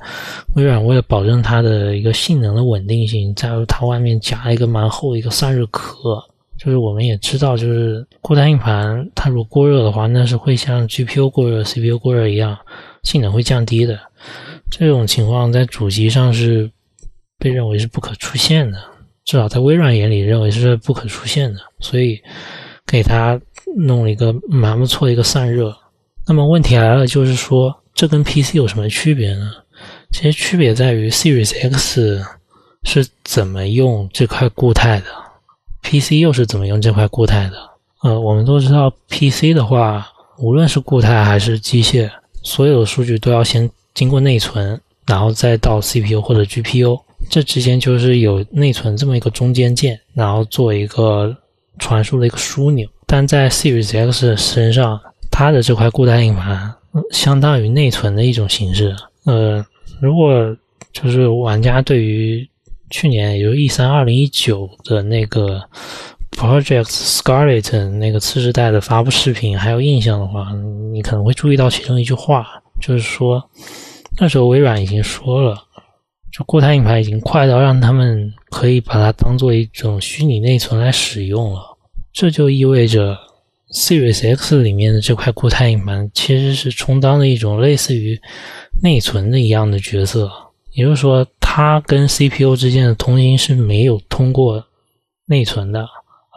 [0.56, 6.24] 微软为了保证它的一个性能的稳定性，在它外面夹了一个蛮厚的一个散热壳。
[6.58, 12.58] 就是我们也知道，就是固态硬盘它如果过热的话，那是会像 GPU 过热、CPU 过热一样，
[13.02, 14.00] 性能会降低的。
[14.72, 16.72] 这种情况在主机上是
[17.38, 18.80] 被认为是不可出现的，
[19.26, 21.60] 至少在微软眼里认为是不可出现的。
[21.80, 22.22] 所以
[22.86, 23.40] 给它。
[23.76, 25.76] 弄了一个蛮不错的一个散热，
[26.28, 29.52] 那么问题来了，就是说这跟 PC 有什么区别呢？
[30.12, 32.24] 其实区别在于 Series X
[32.84, 35.06] 是怎么用这块固态的
[35.82, 37.58] ，PC 又是怎么用这块固态的。
[38.02, 42.10] 呃，我们都知道 PC 的话，无论是固态还是机械，
[42.44, 51.36] 所有的数据都要先经过内存，然后再到 CPU 或者 GPU，这之间就是有内存这么一个中间件，然后做一个
[51.80, 52.88] 传输的一个枢纽。
[53.08, 55.00] 但在 Series X 身上，
[55.32, 56.74] 它的这块固态硬盘
[57.12, 58.96] 相当于内存的一种形式。
[59.26, 59.66] 呃，
[60.02, 60.56] 如果
[60.92, 62.48] 就是玩家对于
[62.90, 65.62] 去年，也就 E 三二零一九的那个
[66.32, 70.52] Project Scarlet 那个次世代的发布视频还有印象的话，
[70.92, 72.46] 你可能会注意到其中一句话，
[72.82, 73.44] 就是说
[74.20, 75.58] 那时候微软已经说了，
[76.32, 81.62] 就固态硬盘已经快到让他们可以把它当做一种虚拟内存来使用了。
[82.12, 83.18] 这就意味着
[83.74, 88.20] ，Series X 里面的这块固态硬盘其实是充当了一种类似于
[88.82, 90.32] 内存的一样的角色。
[90.72, 94.66] 也就是说，它跟 CPU 之间的通信是没有通过
[95.26, 95.88] 内存的，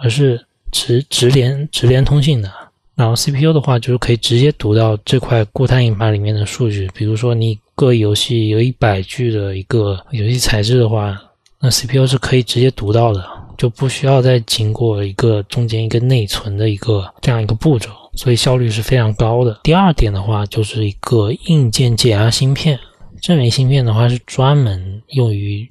[0.02, 2.50] 而是直直连直连通信的。
[2.94, 6.88] 然后 CPU 的话，就是可以直接读到这块固态硬盘里面的数据。
[6.94, 11.18] 比如说，你个游戏有一百 G 的一个游戏材质的话，
[11.60, 13.22] 那 CPU 是可以直接读到的。
[13.56, 19.60] 就不需要再经过一个中间一个内存的一个这样一个步骤，所以效率是非常高的。
[19.62, 22.78] 第二点的话，就是一个硬件解压芯片。
[23.22, 25.66] 这枚芯片的话是专门用于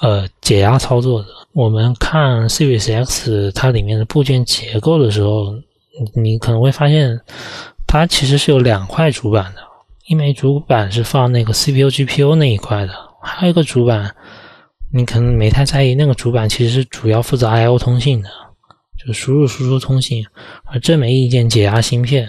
[0.00, 1.28] 呃解压操作的。
[1.52, 5.52] 我们看 Series X 它里面的部件结构的时候，
[6.14, 7.20] 你可能会发现
[7.86, 9.60] 它其实是有两块主板的，
[10.06, 14.14] 一枚主板是放那个 CPU、GPU 那一块的，还有一个主板。
[14.92, 18.28] 你可能没太在意，那个主板其实是主要负责 I/O 通信的，
[18.98, 20.26] 就输入输出通信。
[20.64, 22.28] 而这枚硬件解压芯片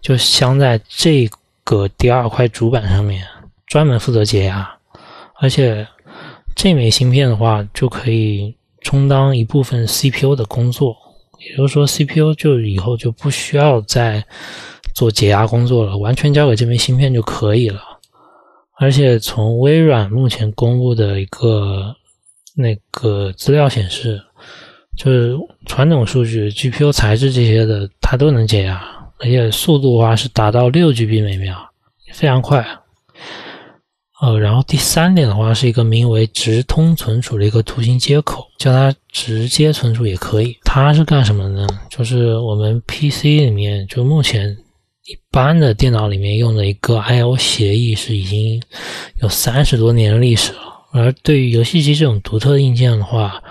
[0.00, 1.30] 就镶在这
[1.62, 3.24] 个第二块主板上面，
[3.66, 4.68] 专门负责解压。
[5.40, 5.86] 而且
[6.56, 10.96] 这枚芯片的话，就可以充当一部分 CPU 的工作，
[11.38, 14.24] 也就是说，CPU 就以后就不需要再
[14.94, 17.80] 做解压工作了，完全交给这枚芯片就可以了。
[18.82, 21.94] 而且从微软目前公布的一个
[22.56, 24.20] 那个资料显示，
[24.96, 28.82] 就是传统数据、GPU 材质这些的，它都能解压，
[29.20, 31.54] 而且速度的话是达到六 GB 每秒，
[32.12, 32.66] 非常快。
[34.20, 40.58] 呃，然后第三点的话是一个名为直通存储的一个图形接口，叫它直接存储也可以。
[40.64, 41.64] 它是干什么呢？
[41.88, 44.56] 就是我们 PC 里面就目前
[45.06, 48.62] 一般的电脑里面用的一个 I/O 协议是已经
[49.20, 50.60] 有三十多年的历史了。
[50.92, 53.42] 而对于游戏机这种独特硬件的话，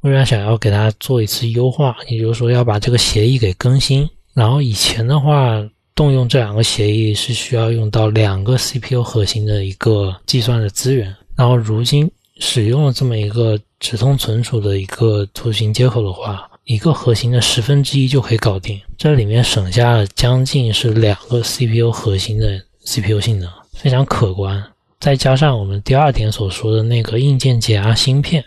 [0.00, 4.08] 微软想要给它做一次优化，也就是说要把这个协议给更新。
[4.34, 5.68] 然后以前的话。
[5.96, 24.62] 动用这两个协议是需要用到两个 CPU 核心的一个计算的资源，然后如今使用了这么一个直通存储的一个图形接口的话，一个核心的十分之一就可以搞定，这里面省下了将近是两个 CPU 核心的 CPU 性能，非常可观。
[24.98, 28.44] 再加上我们第二点所说的那个硬件解压芯片，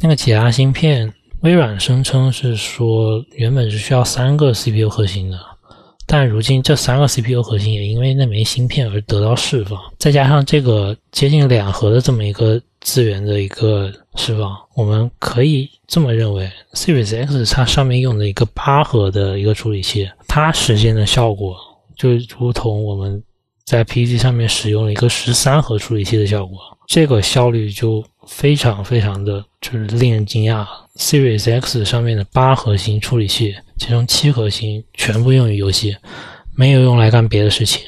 [0.00, 1.12] 那个解压芯片，
[1.42, 5.38] 微软声称是说原本是需要三个 CPU 核心的。
[6.06, 21.54] 但如今这三个 CPU 核心也因为那枚芯片而得到释放，再加上这个接近两核的这么一个资源的一个释放，我们可以这么认为，Series X 它上面用的一个八核的一个处理器，它实现的效果
[21.94, 23.22] 就如同我们
[23.66, 30.66] 在 PC 上面使用了一个十三核处理器的效果，这个效率就非常非常的就是令人惊讶。
[30.96, 33.54] Series X 上面的八核心处理器。
[33.78, 35.94] 其中七核心全部用于游戏，
[36.56, 37.82] 没有用来干别的事情，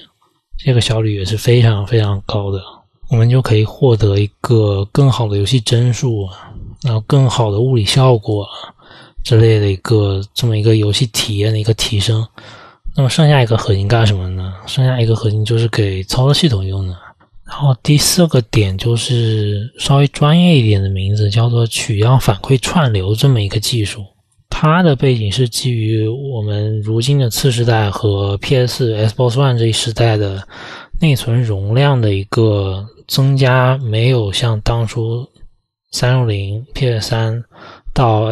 [0.58, 2.60] 这个效率也是非常非常高的。
[3.10, 6.28] 我们就可以获得一个更好的游戏帧数，
[6.84, 8.46] 然后更好的物理效果
[9.24, 12.24] 之类的一个这么一个游戏体验的一个提升。
[12.94, 14.52] 那么剩下一个核心干什么呢？
[14.66, 16.94] 剩下一个核心就是给操作系统用的。
[17.46, 24.04] 然后第四个点就是稍微专业一点的名字，叫做取样反馈串流这么一个技术。
[24.48, 30.46] 它的背景是基于我们如今的次世代和 PS、Xbox One 这一时代的
[31.00, 35.28] 内存容量的一个增加，没有像当初
[35.94, 37.44] 三六零、PS 三
[37.92, 38.24] 到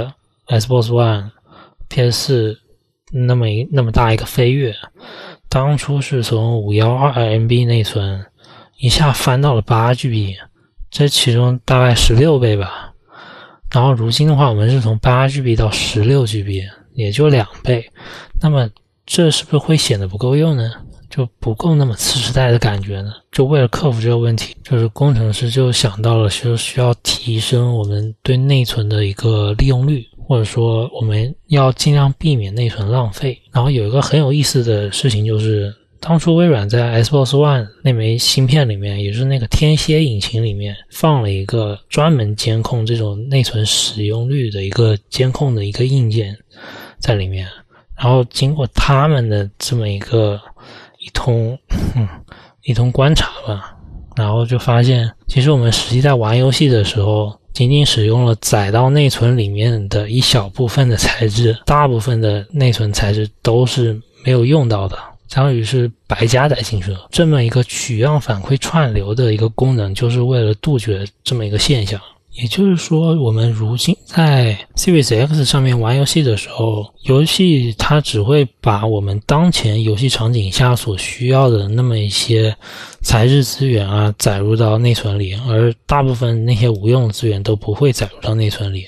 [0.49, 1.31] Xbox One、
[1.89, 2.59] PS 四
[3.13, 4.75] 那么一那么大一个飞跃。
[5.49, 8.27] 当初是从五幺二 MB 内存
[8.79, 10.35] 一下翻到了八 GB，
[10.91, 12.93] 这其中大概十六倍吧。
[13.71, 17.89] 然后如今的话，我们是从八 GB 到十六 GB，也就两倍。
[18.41, 18.69] 那么
[19.07, 20.69] 这是不是会显得不够用呢？
[21.15, 23.13] 就不够那么次时代的感觉呢？
[23.31, 33.39] 就为了克服这个问题，就是工程师就想到了，说需要提升我们对内存的一个利用率，或者说我们要尽量避免内存浪费。
[33.53, 35.73] 然后有一个很有意思的事情就是。
[36.05, 46.37] 当初微软在 Xbox One 那枚芯片里面，也就是那个天蝎引擎里面，放了一个专门监控这种内存使用率的一个监控的一个硬件
[46.99, 47.47] 在里面。
[47.97, 50.41] 然后经过他们的这么一个
[51.03, 51.59] 一通
[51.97, 52.09] 嗯
[52.63, 53.77] 一通观察吧，
[54.15, 64.97] 然后就发现，其实我们实际在玩游戏的时候，仅仅使用了载到内存里面的一小部分的材质，大部分的内存材质都是没有用到的。
[65.27, 72.01] 相当于是白加载进去了，这么一个取样反馈串流的一个功能，就是为了杜绝这么一个现象。
[72.35, 82.57] 也就是说，我们如今在 Series X 上面玩游戏的时候，游戏它只会把我们当前游戏场景下所需要的那么一些
[83.03, 88.87] 材质资源啊载入到内存里，而大部分那些无用资源都不会载入到内存里。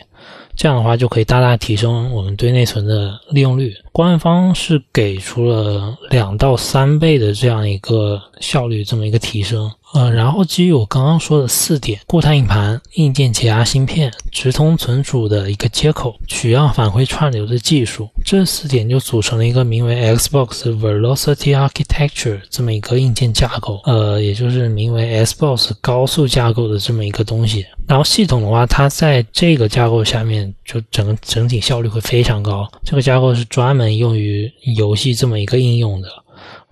[0.57, 3.75] 这样的话就可以大大提升我们对内存的利用率。
[3.91, 9.71] 官方是给出了两到三倍的这样一个效率，这么一个提升。
[9.95, 23.81] 呃，然后基于我刚刚说的四点：固态硬盘、硬件解压芯片、直通存储的一个接口、取样反馈串流的技术，这四点就组成了一个名为 Xbox Velocity Architecture 这么一个硬件架构。
[23.85, 27.65] 呃，也就是名为 Xbox 高速架构的这么一个东西。
[27.87, 32.69] 然后系统的话，它在这个架构下面，就整个整体效率会非常高。
[32.83, 36.09] 这个架构是专门用于游戏这么一个应用的。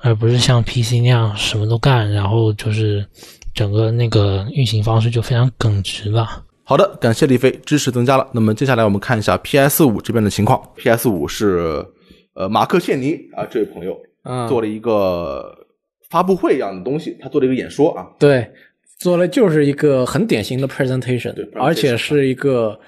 [0.03, 3.07] 而不是像 PC 那样什么都干，然后就是
[3.55, 6.45] 整个那个运行方式就非常耿直吧。
[6.65, 8.29] 好的，感谢李飞，支持增加了。
[8.33, 10.61] 那么接下来我们看一下 PS 五这边的情况。
[10.77, 11.85] PS 五是
[12.35, 13.97] 呃马克谢尼啊这位朋友
[14.49, 15.55] 做了一个
[16.11, 18.07] 发布会一样的东西，他做了一个演说啊。
[18.19, 18.51] 对，
[18.99, 22.79] 做了就是一个很典型的 presentation，对，而且是一个。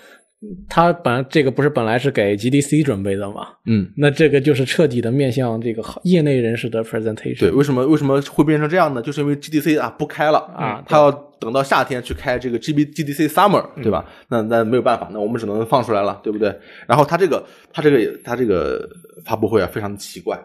[0.68, 3.48] 他本来这个不是本来是给 GDC 准备的嘛？
[3.66, 7.38] 嗯，那这个就是彻底的面向这个业内人士的 presentation。
[7.38, 9.02] 对，为什么为什么会变成这样呢？
[9.02, 14.04] 就是因为 GDC 啊不开了啊，它要等到夏天去开这个 GB GDC Summer，对吧？
[14.28, 16.54] 那那没有办法，那我们只能放出来了，对不对？
[16.86, 18.88] 然后它这个它这个它这个
[19.24, 20.38] 发布会啊非常的奇怪，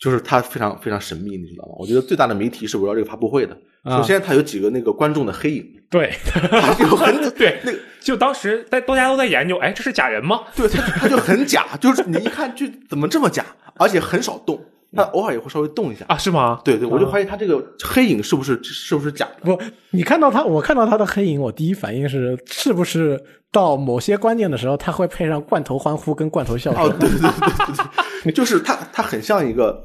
[0.00, 1.74] 就是它非常非常神秘，你知道吗？
[1.78, 3.56] 我觉得最大的谜题是围绕这个发布会的。
[3.82, 10.42] 啊首先，它有几个那个观众的黑影，对 它有很 对那个，就当时大大家都在研究，哎，这是假人吗？
[10.54, 13.44] 对它它就很假，就是你一看就怎么这么假，
[13.76, 14.60] 而且很少动，
[14.94, 16.04] 它偶尔也会稍微动一下。
[16.08, 16.60] 啊，是吗？
[16.64, 19.56] 对对，我就怀疑它这个黑影是不是是不是假的？
[19.56, 23.22] 不，你看到他，我看到他的黑影，我第一反应是，是不是
[23.52, 26.82] 到某些关键的时候，他会配上罐头欢呼跟罐头笑声？
[26.82, 27.84] 哦，对对对对对
[28.24, 29.82] 对，就是它它很像一个。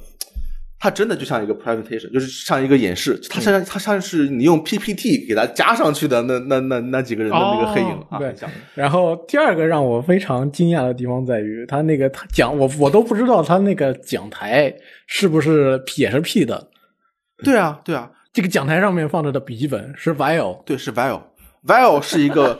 [0.85, 8.35] 它真的就像一个 presentation，就是像一个演示，它像它像是你用 PPT 给它加上去的那那那那几个人的那个黑影、哦啊，对。
[8.75, 14.71] 然后第二个让我非常惊讶的地方在于，他那个他讲我我都不知道他那个讲台
[15.07, 16.69] 是不是也是 P 的，
[17.43, 20.93] 对啊，对啊，这个讲台上面放着的笔记本是 Vial，对，是。
[20.93, 22.59] Vial 是一个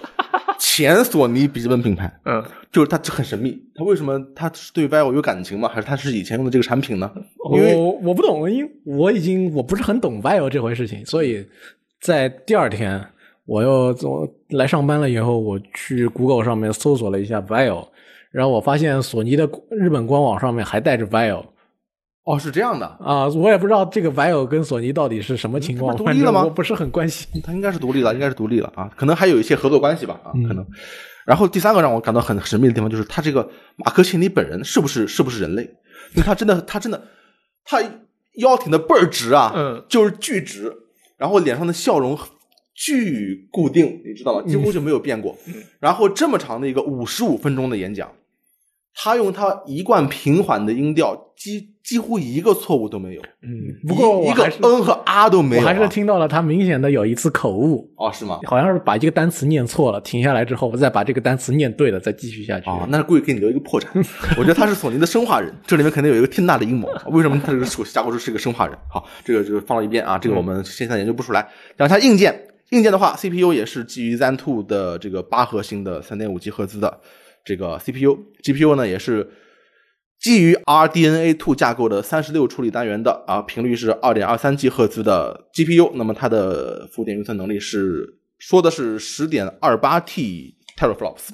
[0.58, 2.44] 前索尼笔记本品牌，嗯，
[2.76, 3.58] 就是它很神秘。
[3.74, 5.70] 它为什么它是对 vivo 有感情吗？
[5.70, 7.10] 还是它是以前用的这个产品呢？
[7.54, 11.48] 因为我我不懂，因为我已经我不是很懂 vivo 这回事情，所以
[12.02, 13.02] 在第二天
[13.46, 17.88] 我又我来上班了以后，我去 Google 上面搜索了一下 vivo，
[18.30, 21.46] 然后我发现索尼的日本官网上面还带着 vivo。
[22.26, 27.42] 哦是这样的，啊，我也不知道这个 vivo 跟索尼到底是什么情况，独立了吗我不是很关心。
[27.42, 30.66] 它应该是独立了，应该是独立了啊，可能还有一些合作关系吧啊，嗯可能。
[31.26, 35.64] 然后第三个让我感到很神秘的地方就是他这个马克沁尼本人是不是是不是人类？
[36.14, 37.08] 因为他真的他真的
[37.64, 37.82] 他
[38.36, 40.72] 腰挺的倍儿直啊，嗯，就是巨直，
[41.18, 42.18] 然后脸上的笑容
[42.76, 44.46] 巨固定，你知道吗？
[44.48, 45.38] 几乎就没有变过。
[45.48, 48.12] 嗯然后这么长的一个五十五分钟的演讲，
[48.96, 53.22] 他用他一贯平缓的音调，几几乎一个错误都没有。
[53.44, 58.40] 嗯，不过一一个我还是嗯和啊都没有、啊，我还是听到了他明显的有一次口误，哦，是吗？
[58.46, 62.70] 好像是把一个单词念错了，停下来之后再把这个单词念对了，再继续下去。
[62.70, 63.88] 啊，那是故意给你留一个破绽。
[64.40, 66.90] 我觉得他是索尼的生化人，这里面肯定有一个天大的阴谋。
[67.08, 68.78] 为什么他这个手架构师是一个生化人？
[68.90, 71.46] 好，这个就放到一边啊，这个我们现在研究不出来。
[71.76, 77.02] 然后它硬件，硬件的话，CPU 也是基于 Zen 2的这个八核心的三点五 G 赫兹的
[77.46, 79.30] 这个 CPU，GPU 呢也是
[80.20, 91.30] 基于 RDNA Two 架构的三十六处理单元的啊，频率是二点二三 G 赫兹的 GPU，那么它的浮点运算能力是说的是十点二八 T teraflops。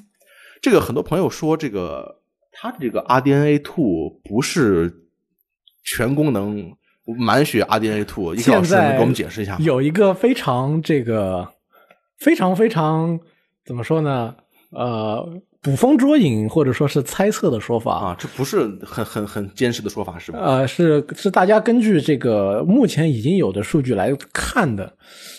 [0.62, 2.22] 这个很多朋友说，这个
[2.52, 5.08] 它的这个 RDNA two 不是
[5.84, 6.76] 全功能
[7.18, 9.60] 满血 RDNA two，一个老师能给我们解释一下吗？
[9.62, 11.48] 有一个非常这个
[12.20, 13.20] 非常非常
[13.66, 14.36] 怎么说呢？
[14.72, 20.40] 呃，捕风捉影或者说是猜测的说法啊，这不是很很很坚实的说法是吧？
[20.40, 24.98] 呃，是是大家根据这个目前已经有的数据来看的。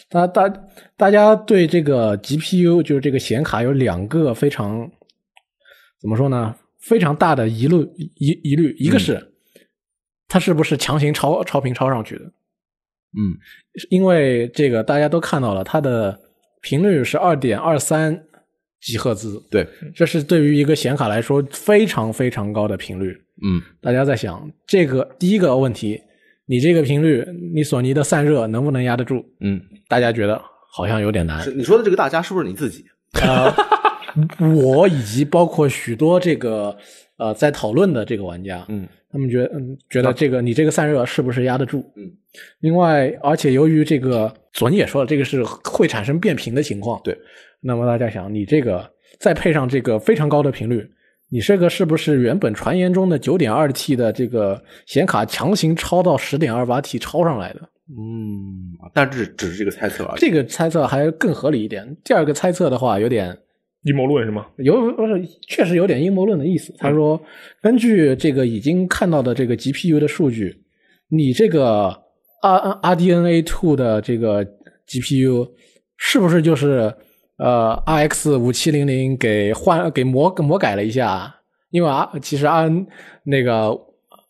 [0.09, 0.53] 大大
[0.97, 4.89] 大家对这个 GPU 就是这个显卡有两个非常
[6.01, 6.55] 怎么说呢？
[6.79, 7.77] 非常大的疑虑
[8.17, 9.33] 疑疑虑，一个是、
[10.29, 12.25] 它是不是强行超超频超上去的？
[12.25, 13.39] 嗯
[13.91, 16.19] 因为这个大家都看到了，它的
[16.61, 18.25] 频率是二点二三
[18.83, 23.17] 吉赫兹，对，这是对于一个显卡来说非常非常高的频率。
[23.45, 26.01] 嗯大家在想这个第一个问题，
[26.47, 29.25] 你这个频率，你索尼的散热能不能压得住？
[29.41, 30.41] 嗯，大家觉得
[30.73, 31.53] 好像有点难是。
[31.53, 32.85] 你说的这个大家是不是你自己？
[33.23, 33.55] 呃，
[34.57, 36.77] 我以及包括许多这个
[37.19, 41.85] 呃在讨论的这个玩家，嗯他们觉得嗯觉得这个你这个散热是不是压得住？
[41.97, 42.11] 嗯，
[42.61, 47.01] 另外，而且由于这个索尼也说了，这个是会产生变频的情况。
[47.05, 47.17] 对，
[47.63, 50.85] 那么大家想，你这个再配上这个非常高的频率，
[51.31, 57.61] 你这个是不是原本传言中的九点二 T 的这个显卡强行超到十点二八 T 超上来的？
[57.89, 60.15] 嗯，但这只是这个猜测啊。
[60.17, 61.97] 这个猜测还更合理一点。
[62.05, 63.37] 第二个猜测的话，有点
[63.83, 64.47] 阴谋论是吗？
[64.57, 66.75] 有不是确实有点阴谋论的意思。
[66.79, 67.23] 他说，
[67.61, 70.57] 根据这个已经看到的这个 GPU 的数据，
[71.09, 71.89] 你这个
[72.41, 74.45] R RDNA two 的这个
[74.89, 75.51] GPU
[75.97, 76.95] 是不是就是
[77.43, 81.35] 呃 RX 五七零零给换给魔魔改了一下？
[81.71, 82.71] 因为啊其实 R
[83.25, 83.77] 那个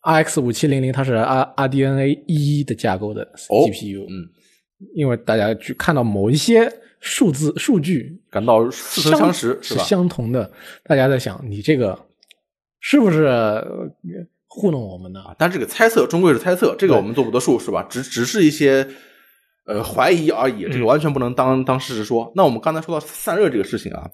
[0.01, 4.29] RX 五七零零它是 R RDNA 一的架构的哦 GPU，、嗯，
[4.95, 9.75] 因为大家去看到某一些数字数据感到似曾相识是？
[9.75, 10.51] 相同的。
[10.83, 11.99] 大家在想，你这个
[12.79, 13.63] 是不是呃
[14.47, 15.19] 糊弄我们呢？
[15.21, 17.85] 啊，但这个猜测终归是猜测，这个我们做不得数是吧？
[17.89, 18.87] 只只是一些
[19.65, 22.31] 呃怀疑而已，这个完全不能当当事实说。
[22.35, 24.09] 那我们刚才说到散热这个事情啊，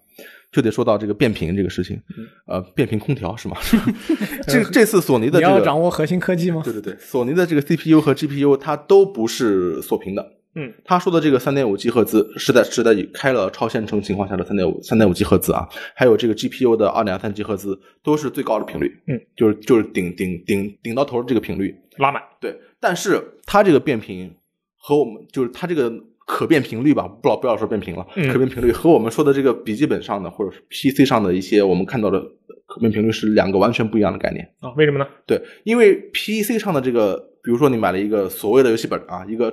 [0.52, 2.02] 就得说到这个变频这个事情，
[2.46, 3.58] 呃，变频空调是吗？
[4.48, 6.62] 这这次索尼的你要这个掌握核心科技吗？
[6.64, 24.32] 对对对，索尼的这个 CPU 和 GPU 它都不是锁屏的，嗯，他说的这个三点五 G 赫兹是在是在开了超线程情况下的三点五三点五 G 赫兹啊，还有这个 GPU 的二点三 G 赫兹都是最高的频率，嗯，就是就是顶顶顶顶到头的这个频率，拉满，对，但是它这个变频
[24.80, 25.94] 和我们就是它这个
[26.26, 32.20] 可变频率吧，不老不要说变频了，嗯可变频率和我们说的这个笔记本上的或者是 PC 上的一些我们看到的
[32.66, 34.48] 可变频率是两个完全不一样的概念。
[34.60, 35.08] 啊，为什么呢？
[35.26, 39.52] 对，因为 PC 上的这个，比如说你买了一个所谓的游戏本啊，一个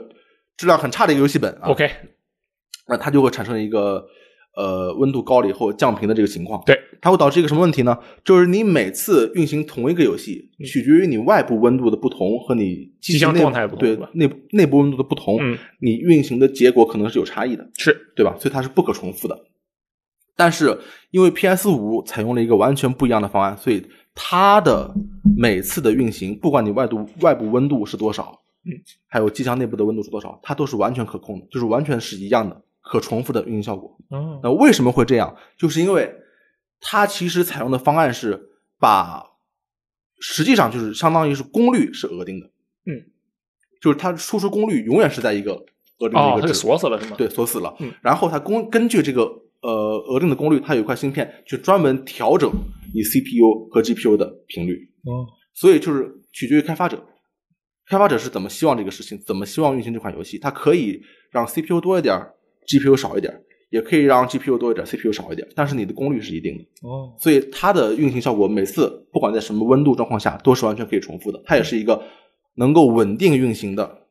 [0.56, 1.90] 质量很差的一个游戏本啊 OK，
[2.88, 4.06] 那它就会产生一个
[4.56, 6.60] 呃温度高了以后降频的这个情况。
[6.66, 7.96] 对，它会导致一个什么问题呢？
[8.24, 18.34] 就是你每次运行同一个游戏，取决于你外部温度的不同和你机机箱内状态不同对吧内部内部温度的不同，嗯，你运行的结果可能是有差异的，是对吧？
[18.40, 19.38] 所以它是不可重复的。
[20.38, 20.78] 但是
[21.12, 23.82] 因为 PS 五采用了一个完全不一样的方案，所以
[24.14, 24.94] 它的
[25.36, 28.72] 每次的运行，不管你外度外部温度是多少，嗯，
[29.06, 33.98] 还有机箱内部的温度是多少，它都是完全可控的，就是完全是一样的可重复的运行效果。
[34.10, 35.36] 嗯，那为什么会这样？
[35.58, 36.14] 就是因为
[36.80, 39.24] 它其实采用的方案是把，
[40.20, 42.46] 实际上就是相当于是功率是额定的，
[42.86, 43.10] 嗯，
[43.82, 45.54] 就是它输出功率永远是在一个
[45.98, 47.16] 额定的一个值，锁死了是吗？
[47.16, 47.74] 对，锁死了。
[47.80, 49.22] 嗯然后它功根据这个
[49.62, 52.50] 呃额定的功率，它有一块芯片去专门调整
[52.94, 57.04] 你 CPU 和 GPU 的频率，哦，所以就是取决于开发者，
[57.88, 62.34] 开发者是怎么希望这个事情，怎么希望运行这款游戏，它可以让 CPU 多一点儿
[62.66, 63.32] ，GPU 少一点，
[63.70, 72.02] 也可以让 GPU 多一点，CPU 少一点，但是你的功率是一定的，哦，所以它的运行效果每次不管在什么温度状况下都是完全可以重复的，它也是一个
[72.56, 74.02] 能够稳定运行的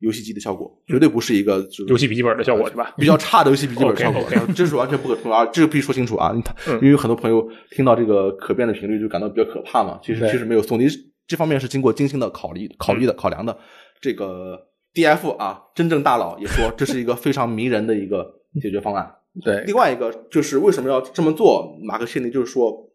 [0.00, 2.92] 游戏机的效果，绝对不是一个就游戏笔记本的效果是吧？
[2.96, 4.20] 比较差的游戏笔记本效果
[4.54, 5.46] 这是完全不可重复啊！
[5.46, 6.34] 这个必须说清楚啊！
[6.80, 10.86] 因为很多朋友听到这个可变的频率就感到比较可怕嘛，其实其实没有，索尼
[11.28, 13.56] 这方面是经过精心的考虑、考虑的、考量的。
[14.00, 14.58] 这个
[14.94, 19.16] DF 啊，真正大佬也说这是一个非常迷人的一个解决方案。
[19.42, 21.78] 对另外一个就是为什么要这么做？
[21.82, 22.90] 马克谢尼就是说，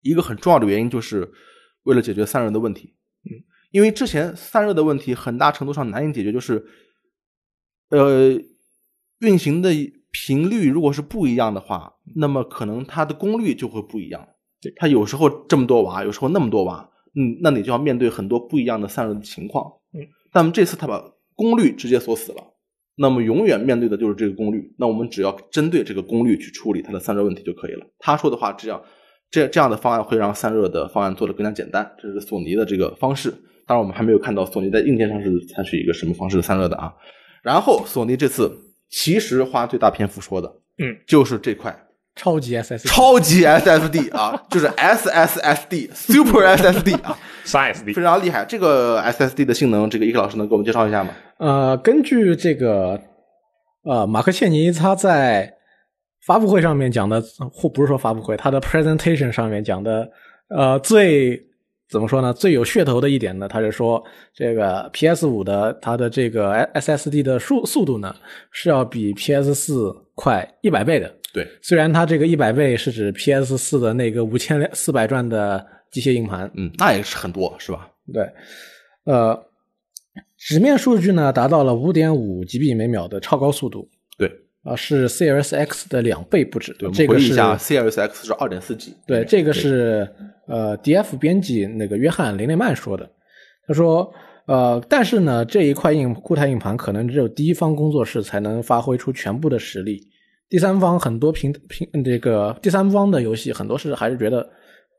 [0.00, 1.30] 一个很重要的原因就是
[1.82, 2.94] 为了解决散热的问题。
[3.24, 6.64] 嗯，因为之前散热的问题很大程度上难以解决，就是
[7.90, 8.40] 呃，
[9.18, 9.70] 运行的
[10.10, 14.26] 频率如果是不一样的话，那么可能它的功率就会不一样。
[14.62, 19.70] 对，它有时候这么多瓦，有时候那么多瓦，嗯，那你就要面对很多不一样的散热的情况。
[19.92, 20.00] 嗯，
[20.32, 22.54] 那么这次他把功率直接锁死了。
[22.94, 27.86] 那么永远面对的就是这个功率，那我们只要针对这个功率去处理它的散热问题就可以了。
[27.98, 28.82] 他说的话，这样
[29.30, 33.30] 这这样的方案会让散热的方案做得更加简单，这是索尼的这个方式。
[33.66, 36.92] 当然，我们还没有看到索尼在硬件上是采取一个什么方式的散热的啊。
[37.42, 38.52] 然后，索尼这次
[38.90, 41.74] 其实花最大篇幅说的，嗯，就是这块
[42.14, 48.44] 超级 SSD，超级 SSD 啊，就是 SSSD Super SSD 啊，，SSD 非常厉害。
[48.44, 51.14] 这个 SSD 的性能，这个伊克老师能给我们介绍一下吗？
[51.38, 53.00] 呃，根据这个
[53.84, 55.54] 呃马克切尼他在
[56.26, 60.08] 发布会上面讲的，或不是说发布会，他的 presentation 上面讲的，
[60.54, 61.42] 呃，最
[61.88, 62.32] 怎么说呢？
[62.32, 64.02] 最有噱头的一点呢，他是说
[64.34, 68.14] 这个 PS 五的它的这个 SSD 的速速度呢
[68.50, 71.10] 是要比 PS 四快一百倍的。
[71.32, 77.88] 对，虽然它这个一百倍是指 PS 四的那个五千四百转的机械硬盘，嗯，那也是很多，是吧？
[78.12, 78.28] 对，
[79.04, 79.38] 呃，
[80.36, 84.30] 纸面数据呢达到了五点五 GB 每秒的超高速度，对，
[84.62, 86.72] 啊、是 Series X 的两倍不止。
[86.74, 90.08] 对，这个是回忆一下，Series X 是二点四 G，对，这个是
[90.46, 93.08] 呃 DF 编辑那个约翰林内曼说的。
[93.66, 94.12] 他说，
[94.46, 100.08] 呃，但是呢，这一块硬固态硬盘可能只有第一方工作室才能发挥出全部的实力，
[100.52, 104.46] 第三方很多平平这个第三方的游戏很多是还是觉得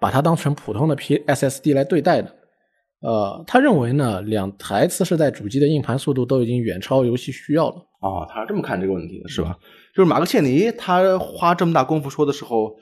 [0.02, 2.36] 把它当成普通的 P SSD 来对待的。
[3.02, 7.76] 呃，他认为呢，两台次世代主机的硬盘速度都已经远超游戏需要了。
[8.02, 9.56] 哦，他是这么看这个问题的，是吧？
[9.96, 12.76] 就是马克切尼他花这么大功夫说的时候，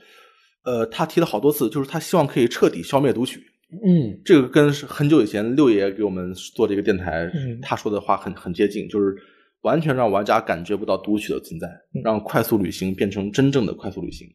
[0.63, 3.41] 呃，他提了好多次，就是他希望可以彻底消灭读取。
[3.86, 9.13] 嗯，这个跟很久以前六爷给我们做这个电台，嗯他说的话很很接近，就是
[9.62, 11.68] 完全让玩家感觉不到读取的存在，
[12.03, 14.28] 让快速旅行变成真正的快速旅行。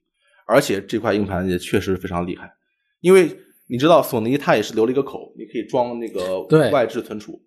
[0.47, 2.49] 而且这块硬盘也确实非常厉害，
[3.01, 3.29] 因为
[3.69, 7.41] 你知道索尼它也是留了一个口，你可以装那个对外置存储。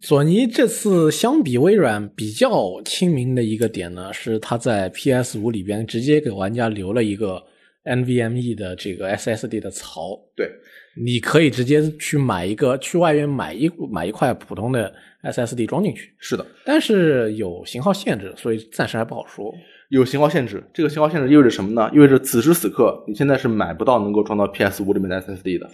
[0.00, 7.40] 索尼这次相比微软比较亲民的一个点呢，是它在 PS 五里边直接给玩家留了一个
[7.84, 10.50] NVMe 的这个 SSD 的槽，对，
[10.96, 14.92] 你可以直接去买一个，去外面买一买一块普通的
[15.22, 19.52] SSD 装进去，是的，但是有型号限制，所以暂时还不好说。
[19.88, 20.64] 有型号限制。
[20.72, 21.90] 这个型号限制意味着什么呢？
[21.92, 25.70] 意味着此时此刻你现在是买不到能够装到 PS 五里面的 SSD 的，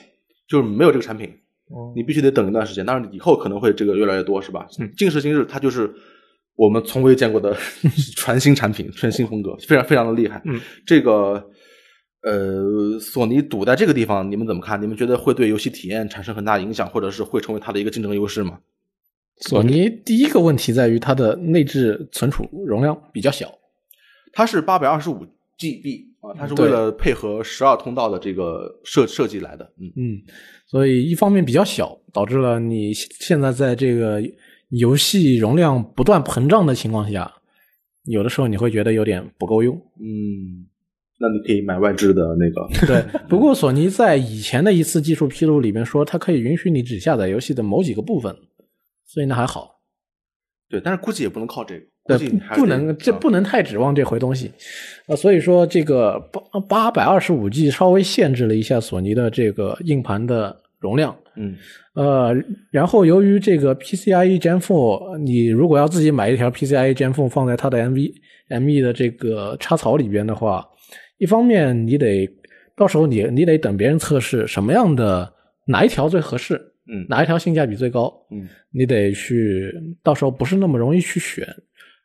[0.48, 1.32] 就是没有这个产品。
[1.94, 4.66] 你必须得等一段时间，当然以后可能会这个越来越多，是吧？
[4.80, 5.92] 嗯近时今日，它就是
[6.56, 7.54] 我们从未见过的
[8.16, 10.40] 全新产品、全新风格，非常非常的厉害。
[10.46, 11.44] 嗯，这个
[12.22, 14.80] 呃，索尼堵在这个地方，你们怎么看？
[14.80, 18.58] 你们觉得会对游戏体验产生很大影响，或者是会成为它的一个竞争优势吗？
[19.40, 23.52] 索尼第一个问题在于它的内置存储容量比较小，
[24.32, 25.26] 它是八百二十五
[25.56, 29.64] GB 啊，它是为了配合十二通道的这个设设计来的。
[29.80, 30.22] 嗯，嗯，
[30.66, 34.20] 所以一方面比较小，导致了你现在在这个
[34.70, 37.32] 游戏容量不断膨胀的情况下，
[38.04, 39.76] 有的时候你会觉得有点不够用。
[40.00, 40.66] 嗯，
[41.20, 42.68] 那你可以买外置的那个。
[42.86, 48.36] 对，不过索尼在以前的一次技术披露里面说，它可以允许你只下载游戏的某几个部分，
[49.08, 49.80] 所以那还好。
[50.68, 54.52] 对，但是估计也不能靠这个，对估计，还不能这啊不能太指望这回东西，
[55.06, 61.56] 呃，所以说这个八八百二十五 G 稍微限制了一下索尼的这个硬盘的容量，嗯
[61.94, 62.36] 呃，
[62.70, 68.12] 然后由于这个 PCIe Gen 4，你如果要自己买一条 PCIe Gen 4放在它的 MV
[68.50, 70.68] ME 的这个插槽里边的话，
[71.16, 72.28] 一方面你得
[72.76, 75.32] 到时候你你得等别人测试什么样的
[75.66, 77.06] 哪一条最合适，嗯。
[77.08, 78.48] 哪一条性价比最高，嗯。
[78.70, 79.72] 你得去
[80.02, 81.46] 到时候不是那么容易去选，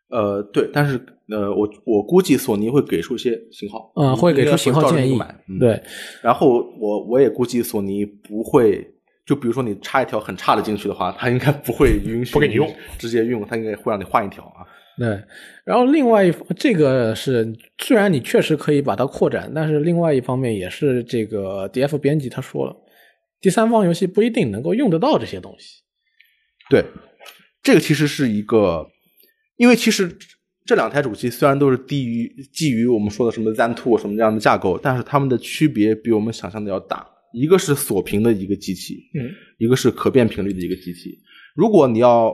[0.09, 5.19] 呃对，但是呃我我估计索尼会给出一些型号，嗯，会给出型号建议
[5.59, 5.81] 对，
[6.21, 8.85] 然后我我也估计索尼不会，
[9.25, 14.61] 就比如说你插一条很差的进去的话，它应该不会允许不给你用，直接用，它应该会让你换一条啊。
[14.97, 15.19] 对，
[15.65, 22.75] 然后另外一这个是虽然你确实可以把它扩展，但是另外一方面也是这个 DF 编辑他说了，
[23.43, 25.83] 第三方游戏不一定能够用得到这些东西。
[26.69, 26.85] 对，
[27.61, 28.89] 这个其实是一个，
[29.57, 30.17] 因为其实
[30.65, 37.05] 这两台主机虽然都是低于基于我们说的什么 Zen Two 什么这样的架构，但是它们的区别比我们想象的要大。
[37.33, 41.19] 一个是锁屏的一个机器，嗯，一个是可变频率的一个机器。
[41.53, 42.33] 如果你要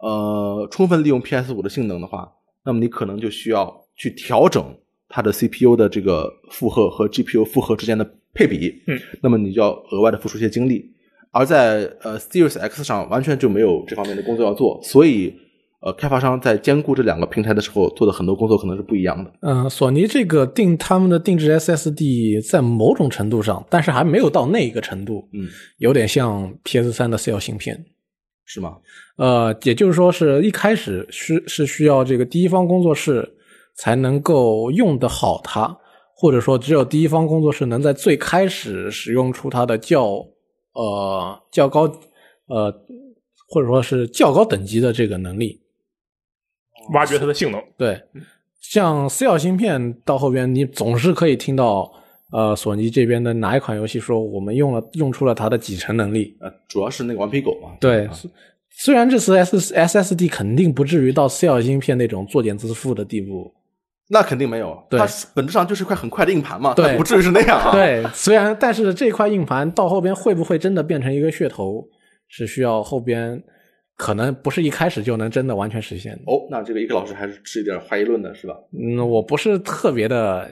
[0.00, 2.30] 呃充分利用 PS 五的性能的话，
[2.64, 4.78] 那么你可能就需要去调整
[5.08, 10.84] 它的 CPU 的这个负荷和 GPU 负荷之间的配比，嗯，那么你就要额外的付出一些精力。
[11.30, 15.34] 而在呃 Series X 上完全就没有这方面的工作要做，所以
[15.80, 19.32] 呃开发商在兼顾这两个平台的时候做的很多工作可能是不一样的。
[19.40, 27.84] 嗯、索尼这个定他们的定制 SSD 在某种程度上，但是还没有到那一个程度，嗯，有点像 PS 三的 Cell 芯片。
[28.44, 28.76] 是吗？
[29.16, 33.26] 呃，也就是说是一开始需是需要这个第一方工作室
[33.76, 35.74] 才能够用得好它，
[36.22, 40.24] 或者说只有第一方工作室能在最开始使用出它的较
[40.72, 41.82] 呃较高
[42.46, 42.72] 呃
[43.48, 45.60] 或者说是较高等级的这个能力。
[46.92, 47.60] 挖掘它的性能。
[47.76, 48.00] 对，
[48.60, 51.92] 像 Cell 芯片到后边，你总是可以听到
[52.30, 56.36] 呃索尼这边的哪一款游戏说我们用了用出了它的几成能力。
[56.38, 57.70] 呃，主要是那个顽皮狗嘛。
[57.80, 58.14] 对啊，
[58.70, 63.52] 虽然这次 S SSD 肯定不至于到 Cell 芯片那种作茧自缚的地步，
[64.12, 71.88] 那肯定没有，对它本质上就是一块很快的硬盘嘛，对不至于是那样啊。，对，虽然但是这块硬盘到后边会不会真的变成一个噱头，
[72.28, 73.42] 是需要后边
[73.96, 76.20] 可能不是一开始就能真的完全实现的。
[76.26, 78.54] 哦，那这个一个老师还是持一点怀疑论的是吧？
[78.78, 80.50] 嗯，我不是特别的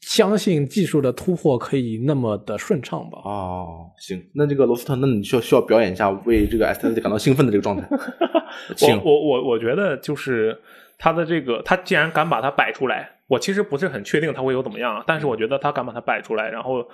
[0.00, 3.18] 相信技术的突破可以那么的顺畅吧。
[3.24, 7.86] 哦，行，那这个罗斯特，那你需要需要表演一下为这个 SSD 感到兴奋的这个状态。
[8.76, 10.56] 请我我我我觉得就是
[10.98, 16.86] 他的这个，他既然敢把它摆出来，我其实不是很确定他会有怎么样，但是我觉得他敢把它摆出来，然后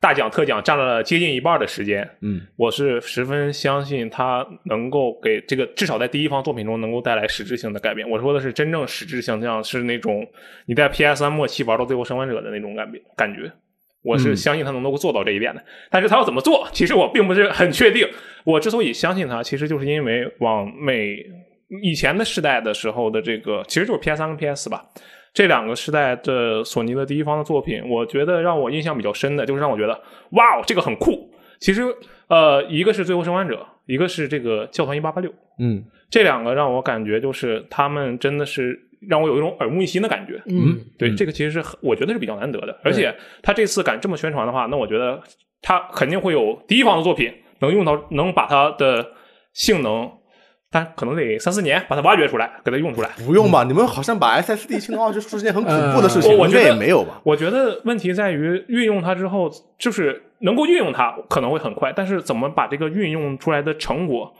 [0.00, 8.08] 大奖特奖占了接近一半的时间，嗯，我是十分相信他能够给这个至少在第一方作品中能够带来实质性的改变。
[8.08, 10.24] 我说的是真正实质性，像是那种
[10.66, 13.50] 你在 PS 三末期玩到《最后生还者》的那种感感觉。
[14.04, 18.08] 我是相信他能够做到这一点的，但是他要怎么做，其实我并不是很确定。
[18.44, 21.18] 我之所以相信他，其实就是因为往每
[21.82, 24.84] 以前的世代的时候的这个，其实就是 PS 三跟 PS 吧，
[25.34, 30.00] 这两个时代的索尼的第一方的作品，我觉得让我印象比较深的，就是让我觉得
[30.30, 31.30] 哇哦，这个很酷。
[31.60, 31.82] 其实
[32.28, 33.56] 呃，一个是《最后生还者》，
[33.86, 40.40] 一个是这个《教团一八八六》，嗯这两个让我感觉就是他们真的是让我有一种耳目一新的感觉。
[40.46, 45.20] 嗯，对，嗯这个其实是我觉得是比较难得的，而且他这次敢这么宣传的话，那我觉得
[45.60, 49.04] 他肯定会有第一方的作品能用到，能把它的
[49.52, 50.10] 性能，
[50.70, 53.08] 但可能得三四年把它挖掘出来，给它用出来。
[53.26, 53.64] 不用吧？
[53.64, 57.20] 你们好像把 SSD 性能二就说是件很恐怖的事情，应该呃我我觉得也没有吧？
[57.24, 64.32] 我觉得问题在于运用它之后，就是能够运用它可能会很快，但是怎么把这个运用出来的成果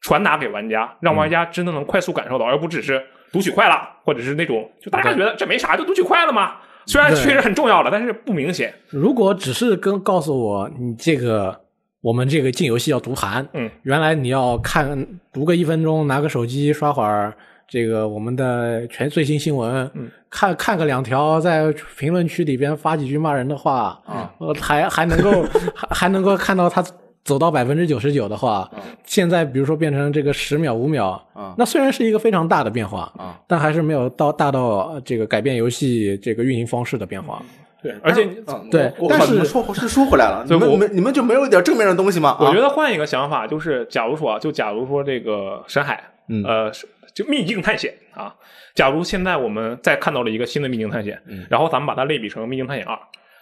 [0.00, 6.54] 传达给玩家，让玩家真的能快速感受到，而不只是读取快了，或者是那种就大家觉得这没啥，就读取快了嘛。
[6.86, 8.72] 虽然确实很重要了，但是不明显。
[8.90, 11.58] 如果只是跟告诉我你这个
[12.04, 17.34] 我们这个进游戏要读盘，嗯，原来你要看读个一分钟，拿个手机刷会儿
[17.66, 20.10] 这个我们的全最新新闻，嗯。
[20.28, 25.44] 看看个两条，在评论区里边发几句骂人的话，啊，呃，还还能够
[25.74, 26.84] 还还能够看到他
[27.24, 28.70] 走到百分之九十九的话，
[29.06, 31.54] 现在比如说变成这个十秒五秒，啊。
[31.56, 37.42] 那虽然是一个非常大的变化，啊，但还是没有到大到呃这个改变游戏这个运营方式的变化。
[37.84, 42.38] 对，而且嗯对但是你说是说回来了， 我们你们你们就没有一点正面的东西吗？
[42.40, 46.72] 我觉得得换一个想法，就是假如说啊，就假如说这个深海，嗯呃，
[47.12, 48.34] 就秘境探险啊，
[48.74, 52.98] 假如现在我们再看到了一个新的秘境探险，嗯然后咱们把它类比成秘境探险二。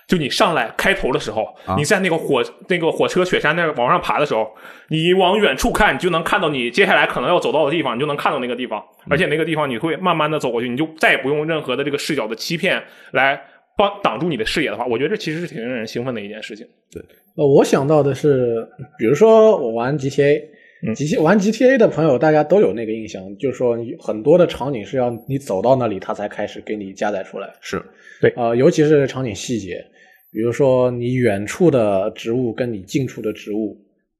[0.08, 4.52] 就你上来开头的时候，啊你在那个火那个火车雪山那儿往上爬的时候，
[4.88, 12.82] 你往远处看，你就能看到你接下来可能要走到的地方，你就能看到那个地方，嗯而且那个地方你会慢慢的走过去，你就再也不用任何的这个视角的欺骗
[13.12, 13.40] 来
[13.76, 16.66] 帮挡住你的视野的话，我觉得这其实是挺令人兴奋的一件事情。
[16.90, 17.02] 对
[17.36, 18.66] 呃，我想到的是，
[18.98, 20.42] 比如说我玩 GTA，
[20.86, 27.50] 嗯 G T 玩 GTA 的朋友，大家都有那个印象，就是说很多的场景是要你走到那里，它才开始给你加载出来。
[27.60, 27.82] 是
[28.20, 29.82] 对呃，尤其是场景细节，
[30.30, 33.78] 比如说你远处的植物跟你近处的植物，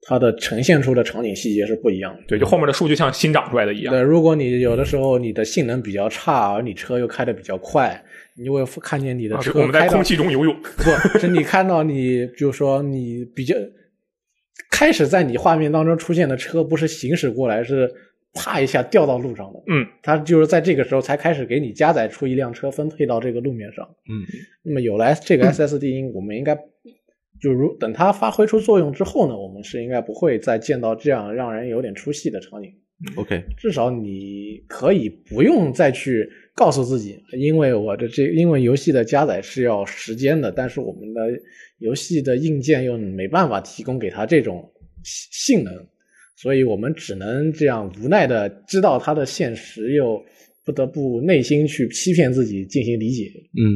[0.08, 2.22] 它的呈现出的场景细节是不一样的。
[2.26, 3.92] 对，就后面的树就像新长出来的一样。
[3.92, 8.02] 对，如果你有的时候你的性能比较差，而你车又开的比较快，
[8.36, 10.56] 你就会看见你的啊车我们在空气中游泳。
[11.12, 13.54] 不是你看到你，就是说你比较
[14.70, 17.90] 开始在你画面当中出现的车，不是行驶过来，是
[18.34, 19.62] 啪一下掉到路上的。
[19.68, 23.86] 嗯，它就是在这个时候才开始给你加载出一辆车分配到这个路面上。
[24.08, 24.24] 嗯，
[24.62, 26.56] 那么有了这个 SSD，、我们应该
[27.40, 32.72] 就如等它发挥出作用之后呢，我们是应该不会再见到这样让人有点出戏的场景。
[33.16, 41.20] OK，至少你可以不用再去告诉自己，因为我的这因为游戏的加载是要时间的，但是我们的
[41.78, 44.70] 游戏的硬件又没办法提供给它这种
[45.02, 45.74] 性性能，
[46.36, 50.22] 所以我们只能这样无奈的知道它的现实，又
[50.64, 53.32] 不得不内心去欺骗自己进行理解。
[53.58, 53.66] 嗯，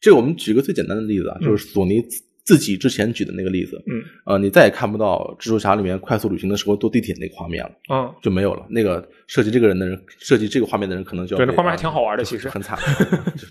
[0.00, 2.02] 这我们举个最简单的例子啊，就是索尼
[2.44, 8.66] 自自己之前举的那个例子，嗯，呃，你再也看不到蜘蛛侠里面快速旅行的时候坐地铁那个画面了，嗯，就没有了。
[8.68, 12.48] 那个设计这个人的人，设计这个画面的人，可能就要对，那画面还挺好玩的，其实。
[12.48, 12.78] 很惨。
[13.36, 13.46] 就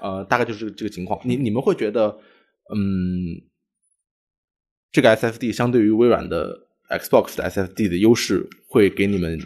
[0.00, 1.18] 呃，大概就是这个情况。
[1.24, 2.08] 你你们会觉得，
[2.74, 3.40] 嗯，
[4.92, 9.38] 这个 SSD 相对于微软的 Xbox 的 SSD 的优势，会给你们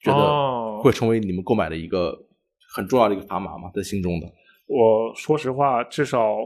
[0.00, 2.26] 觉哦得会成为你们购买的一个
[2.74, 3.70] 很重要的一个砝码吗？
[3.72, 4.26] 在心中的？
[4.66, 6.36] 我说实话，至少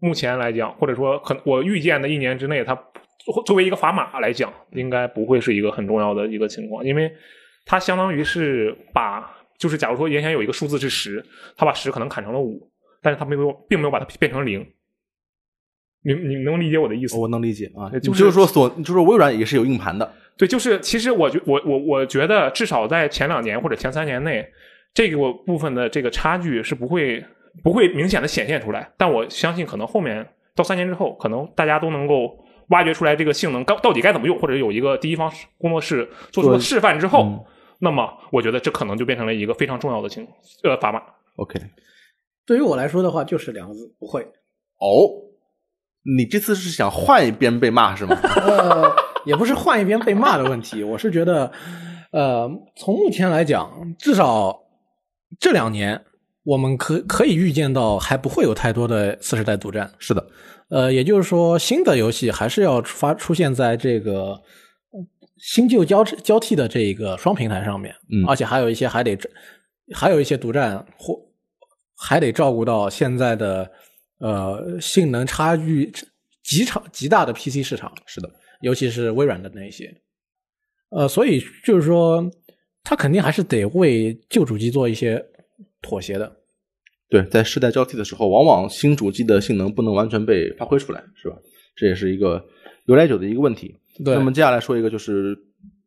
[0.00, 2.74] 目前来讲，或者说可我预见的一年之内，它
[3.18, 7.10] 作作为一个砝码来讲，应该不会是一个很重要的一个情况，因为
[7.66, 9.28] 它相当于是把，
[9.58, 11.24] 就是假如说原先有一个数字是十，
[11.56, 12.70] 它把十可能砍成了五，
[13.02, 14.66] 但是它没有，并没有把它变成零。
[16.02, 17.22] 你你能理解我的意思吗？
[17.22, 24.48] 我能理解啊，对就就是是说所，就是微软也是有硬盘的，对，就是其实我觉我我我觉得至少在前两年或者前三年内，
[24.94, 27.22] 这个部分的这个差距是不会
[27.62, 28.90] 不会明显的显现出来。
[28.96, 32.38] 但我相信，可能后面到三年之后，可能大家都能够
[32.68, 37.44] 挖掘出来这个性能到到底该怎么用，或者有一个第一方工作室做出了示范之后，嗯
[37.80, 40.26] 那么我觉得这可能就变成了一个非常重要的情
[40.64, 41.00] 呃砝码。
[41.36, 41.60] OK，
[42.44, 44.20] 对于我来说的话，就是两个字：不会。
[44.80, 45.06] 哦，
[46.16, 48.16] 你这次是想换一边被骂是吗？
[48.42, 48.92] 呃，
[49.24, 51.52] 也不是换一边被骂的问题，我是觉得，
[52.10, 54.64] 呃，从目前来讲，至少
[55.38, 56.04] 这两年，
[56.48, 59.90] 我们可可以预见到还不会有太多的次世代独占。
[59.98, 60.26] 是的，
[60.70, 64.30] 呃，也就是说，新的游戏还是要发出现在这个
[64.90, 64.98] 呃
[65.36, 68.24] 新旧交交替的这一个双平台上面，嗯。
[68.26, 69.18] 而且还有一些还得
[69.94, 71.14] 还有一些独占或
[71.94, 73.70] 还得照顾到现在的
[74.20, 75.92] 呃性能差距
[76.42, 78.30] 极长极大的 PC 市场，是的，
[78.62, 79.94] 尤其是微软的那一些，
[80.88, 82.24] 呃，所以就是说，
[82.82, 85.22] 它肯定还是得为旧主机做一些
[85.82, 86.36] 妥协的。
[87.08, 91.36] 对，在世代交替的时候，往往新主机的性能不能完全被发挥出来，是吧？
[91.74, 92.44] 这也是一个
[92.86, 93.74] 由来久的一个问题。
[94.04, 95.36] 对那么接下来说一个就是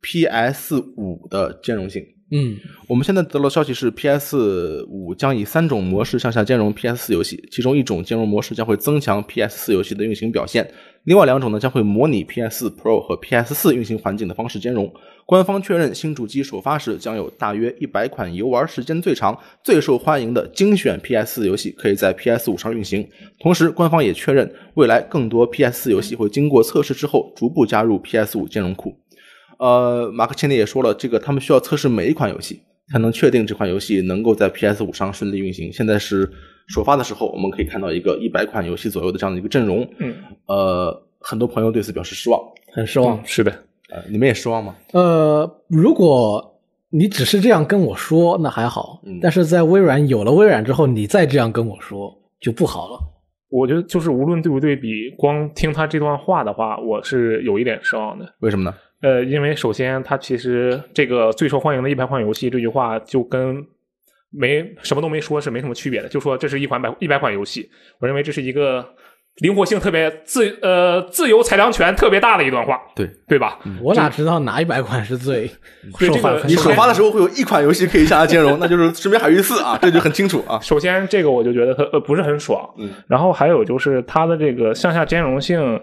[0.01, 2.03] PS 五的兼容性。
[2.33, 2.57] 嗯
[2.87, 10.69] 我们现在得到消息是，PS 五将以三种模式向下兼容 PS 四游戏，其中一种兼容模式将会增强 PS 四游戏的运行表现，
[11.03, 14.91] 另外两种呢将会模拟 PS 4 Pro 和 PS 四运行环境的方式兼容。
[15.25, 23.07] 官方确认，新主机首发时将有大约一百款游玩时间最长、最受欢迎的精选 PS 4游戏可以在 PS 五上运行。
[23.39, 29.00] 同时，官方也确认，未来更多 PS 4游戏会经过测试之后逐步加入 PS 五兼容库。
[29.61, 32.59] 呃，马克千里也说了，这个他们需要测试每一款游戏，
[32.91, 35.71] 才能确定这款游戏能够在 PS 五上顺利运行。
[35.71, 36.27] 现在是
[36.67, 39.87] 首发的时候，我们可以看到一个一百款游戏左右的这样的一个阵容。
[39.99, 40.15] 嗯，
[40.47, 42.41] 呃，很多朋友对此表示失望。
[42.73, 43.23] 很失望。
[43.23, 43.51] 是的，
[43.91, 44.75] 呃，你们也失望吗？
[44.93, 46.59] 呃，如果
[46.89, 48.99] 你只是这样跟我说，那还好。
[49.05, 52.99] 嗯但是在微软有了微软之后，你再这样跟我说就不好了。
[53.49, 58.25] 我觉得就是无论对不对比，光听他这段话的话，我是有一点失望的。
[58.39, 58.75] 为什么呢？
[59.01, 63.65] 呃，因为首先，它其实这个最受欢迎的一百款游戏这句话就跟
[64.29, 67.69] 没什么都没说是没什么区别的，就说这是一款百一百款游戏。
[67.99, 68.85] 我认为这是一个
[69.37, 73.59] 灵活性特别自呃自由裁量权特别大的一段话，对对吧？
[73.81, 75.47] 我哪知道哪一百款是最
[75.97, 76.47] 受欢迎？
[76.47, 80.59] 你首发的时候会有一款游戏可以向它兼容，那就是《神秘海域四》啊，这就很清楚啊。
[80.61, 85.81] 首先，这个我就觉得它呃不是很爽，嗯，然后还有就是它的这个向下兼容性，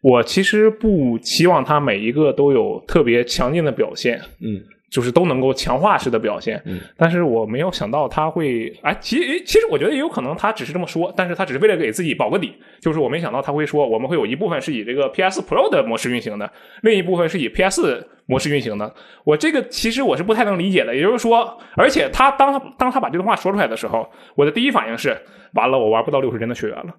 [0.00, 16.48] 我其实不期望他每一个都有特别强劲的表现，嗯，就是都能够强化式的表现，嗯，但是我没有想到他会，哎，其实其实我觉得也有可能他只是这么说，但是他只是为了给自己保个底，就是我没想到他会说我们会有一部分是以这个 PS Pro 的模式运行的，
[16.82, 18.94] 另一部分是以 PS 模式运行的，
[19.24, 25.16] 我这个其实我是不太能理解的，也就是说，而且他当他当他把这段话说出来的时候，我的第一反应是，
[25.54, 26.94] 完了，我玩不到六十帧的血缘了。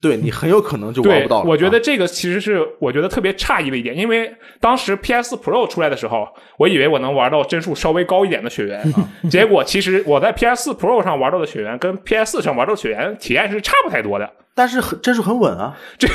[0.00, 6.26] 对你很有可能就玩不到了。，我觉得啊这个其实是我觉得特别诧异的一点，因为当时 PS Pro 出来的时候，
[6.58, 8.82] 我以为我能玩到帧数稍微高一点的血缘，
[9.30, 14.30] 结果其实我在 PS Pro 上玩到的血缘跟 PS 上玩到的血缘体验是差不太多的。
[14.52, 16.08] 但是很帧数很稳啊， 这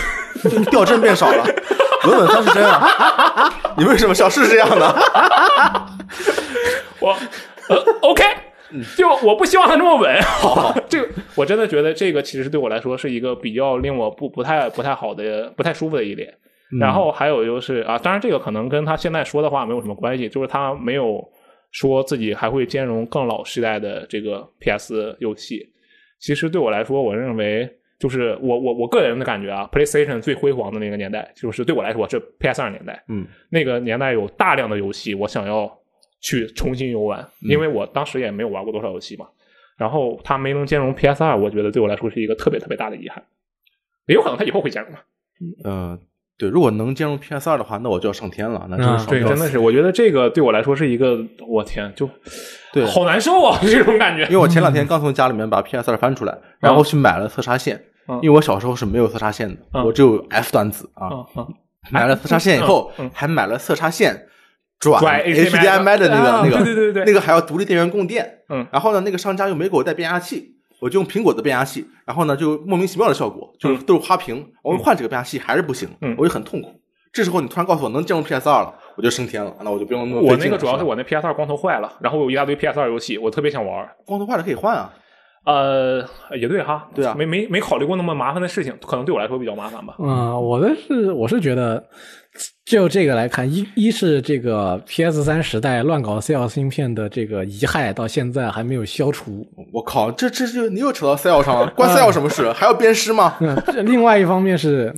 [0.69, 1.43] 掉帧变少了，
[2.05, 3.53] 稳稳三十帧啊。
[3.77, 4.27] 你为什么笑？
[4.29, 4.95] 是这样的。
[6.99, 7.15] 我
[7.69, 8.23] 呃 OK，
[8.97, 10.21] 就我不希望它那么稳。
[10.21, 16.33] 好， 这个我真的觉得这个其实对我来说是一个比较令我不不太不太好的、不太舒服的一点。
[16.79, 21.23] 然后还有就是啊，当然这个可能跟他现在说的话没有什么关系，就是他没有
[21.71, 25.69] 说自己还会兼容更老时代的这个 PS 游戏。
[26.19, 33.01] 其实对我来说，我认为就是我我我个人的感觉啊，PlayStation 最辉煌的那个年代，就是对我来说是 PS 二年代。
[33.09, 35.71] 嗯，那个年代有大量的游戏，我想要
[36.25, 39.27] 去重新游玩，因为我当时也没有玩过多少游戏嘛。
[39.77, 43.23] 然后它没能兼容 PS 二，我觉得对我来说是一个特别特别大的遗憾。
[44.07, 44.99] 也有可能它以后会兼容嘛。
[45.65, 45.99] 呃，
[46.37, 52.09] 对，如果能兼容 PS 二的话，那我就要上天了，那真是啊对，爽真的是，我觉得这个对我来说是一个，我天，就
[52.71, 54.31] 对好难受啊，这种感觉因。
[54.31, 57.75] 为我前两天刚从家里面把 PS 二翻出来，然后去买了色差线，
[58.07, 61.09] 嗯因为我小时候是没有色差线的，嗯我只有 F 端子啊。
[61.09, 61.53] 嗯嗯，
[61.91, 64.27] 买了色差线以后，嗯嗯还买了色差线
[64.79, 68.39] 转转 HDMI 的那个、啊那个，对对对那个还要独立电源供电。
[68.49, 76.69] 嗯然后呢，那个商家又没给我带变压器，我就用苹果的变压器，然后呢，就莫名其妙的效果，就是都是花屏，我换这个变压器还是不行，嗯我就很痛苦。
[77.11, 83.89] 这时候你突然告诉我能兼容 PS 二了，我就升天了，那我就不用那么我那个主要是我那 PS 二光头坏了，然后我有一大堆 PS 二游戏，我特别想玩。
[84.05, 84.93] 光头坏了可以换啊。
[85.45, 86.03] 呃，
[86.39, 89.95] 也对哈，对啊没没没考虑过那么麻烦的事情，可能对我来说比较麻烦吧。
[89.99, 91.83] 嗯，我的是我是觉得，
[92.65, 99.47] 就这个来看，一一是这个 PS 三时代乱搞 CL 芯片的这个遗害到现在还没有消除。
[99.71, 102.49] 我靠，这这就你又扯到 Cell 上了，关 Cell 什么事？
[102.53, 103.35] 还要鞭尸吗？
[103.39, 104.93] 嗯， 这另外一方面是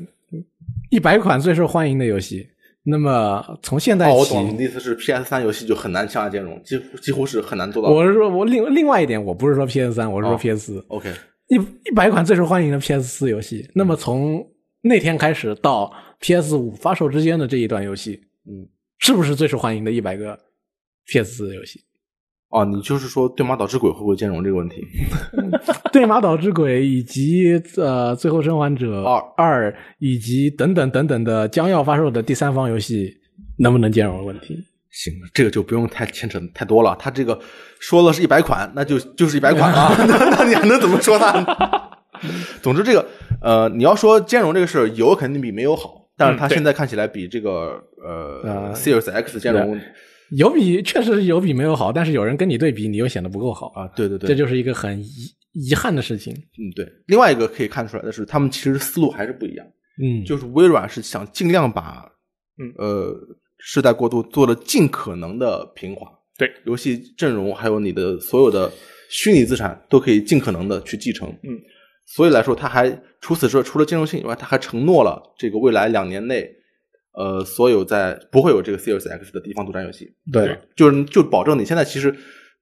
[0.90, 2.48] 一百款最受欢迎的游戏，
[2.90, 7.90] 那么从现在哦，我起，懂，你的意思是 PS 三游戏就很难向下兼容，几乎几乎是很难做到。
[7.90, 11.14] 我是说我另另外一点，我不是说 PS 三，我是说哦 PS 四、OK，
[11.50, 11.56] 一
[11.90, 14.42] 一百款最受欢迎的 PS 四游戏，那么从
[14.82, 18.66] 那天开始到 PS 五发售之间的这一段游戏，嗯，
[19.00, 20.40] 是不是最受欢迎的一百个
[21.08, 21.82] PS 四游戏？
[22.50, 24.82] 哦，你就是说对马岛之鬼会不会兼容这个问题？
[25.92, 33.14] 对马岛之鬼以及呃最后生还者二二以及等等等等的将要发售的第三方游戏
[33.60, 34.58] 能不能兼容的问题？
[34.90, 36.96] 行，这个就不用太牵扯太多了。
[36.98, 37.38] 他这个
[37.80, 41.46] 说了是一百款，那就就是一百款啊， 那那你还能怎么说它呢？
[42.64, 43.06] 总之，这个
[43.42, 49.80] 呃，你要说兼容这个事儿，有肯定比没有好，但是它现在看起来比这个呃呃 Series X 兼容
[50.32, 55.08] 有比确实有比没有好，但是有人跟你对比，你又显得不够好，啊，对对对，这就是一个很遗
[55.54, 56.34] 遗憾的事情。
[56.34, 56.88] 嗯对。
[57.08, 59.66] 另外一个可以看出来的是，他们其实思路还是不一样。
[60.02, 62.06] 嗯，就是微软是想尽量把，
[62.60, 63.16] 嗯呃，
[63.58, 66.08] 世代过渡做的尽可能的平滑，
[66.38, 68.72] 对，游戏阵容还有你的所有的
[69.10, 71.58] 虚拟资产都可以尽可能的去继承，嗯，
[72.06, 72.90] 所以来说，他还
[73.22, 76.48] 除此之外，除了兼容性以外，他还承诺了这个未来两年内，
[77.18, 82.16] 呃，所有在不会有这个 Series X 的地方独占游戏，对，就是就保证你现在其实。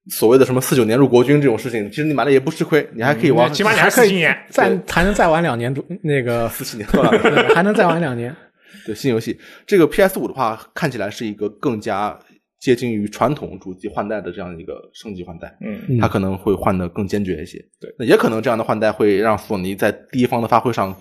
[0.08, 4.24] 所谓的什么四九年入国军这种事情，其实你买了也不吃亏，你还可以玩，嗯起码你还还可以。
[4.52, 6.88] 再还能再玩两年，那个 四七年。
[6.94, 8.32] 对还能再玩两年。
[8.86, 9.36] 对新游戏，
[9.66, 12.16] 这个 PS 五的话，看起来是一个更加
[12.60, 17.58] 接近于传统主机换代的这样一个升级换代，嗯，嗯它可能会换得更坚决一些。
[17.82, 20.96] 对，那也可能这样的换代会让索尼在第一方的发挥上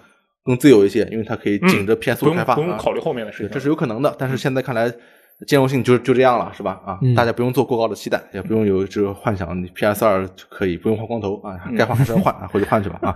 [0.44, 2.56] 更自由一些，因为它可以紧着 PS 五开发啊。
[2.56, 3.54] 不用考虑后面的事对，情。
[3.54, 4.14] 这是有可能的。
[4.18, 4.92] 但是现在看来，
[5.46, 6.80] 兼容性就就这样了，是吧？
[6.84, 13.14] 啊，嗯大家不用做过高的期待，也不用有这个幻想，你 PS 二可以不用换光头啊，该换还是要换啊，回去换去吧啊。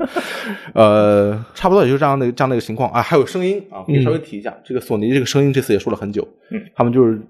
[0.75, 3.03] 呃，差不多也就是这样的这样的一个情况啊。
[3.03, 7.21] 还有声音啊，可以稍微提一下，这个索尼这个声音这次也说了很久，嗯，他们就是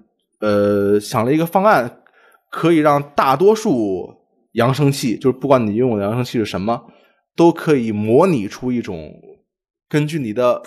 [0.40, 1.90] 呃想了一个方案，
[2.50, 4.14] 可以让大多数
[4.52, 6.80] 扬声器，就是不管你用的扬声器是什么，
[7.36, 9.12] 都可以模拟出一种
[9.88, 10.62] 根据你的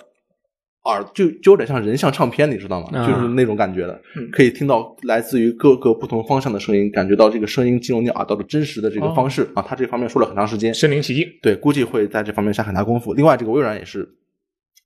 [0.85, 2.89] 耳就就有点像人像唱片，你知道吗？
[2.99, 9.61] 啊就是那种感觉的，嗯可以听到来自于各个不同方向的声音，感觉到这个声音进入你耳朵的真实的这个哦方式、啊。
[9.61, 11.27] 他这方面说了很长时间，身临其境。
[11.41, 13.13] 对，估计会在这方面下很大功夫。
[13.13, 14.09] 另外，这个微软也是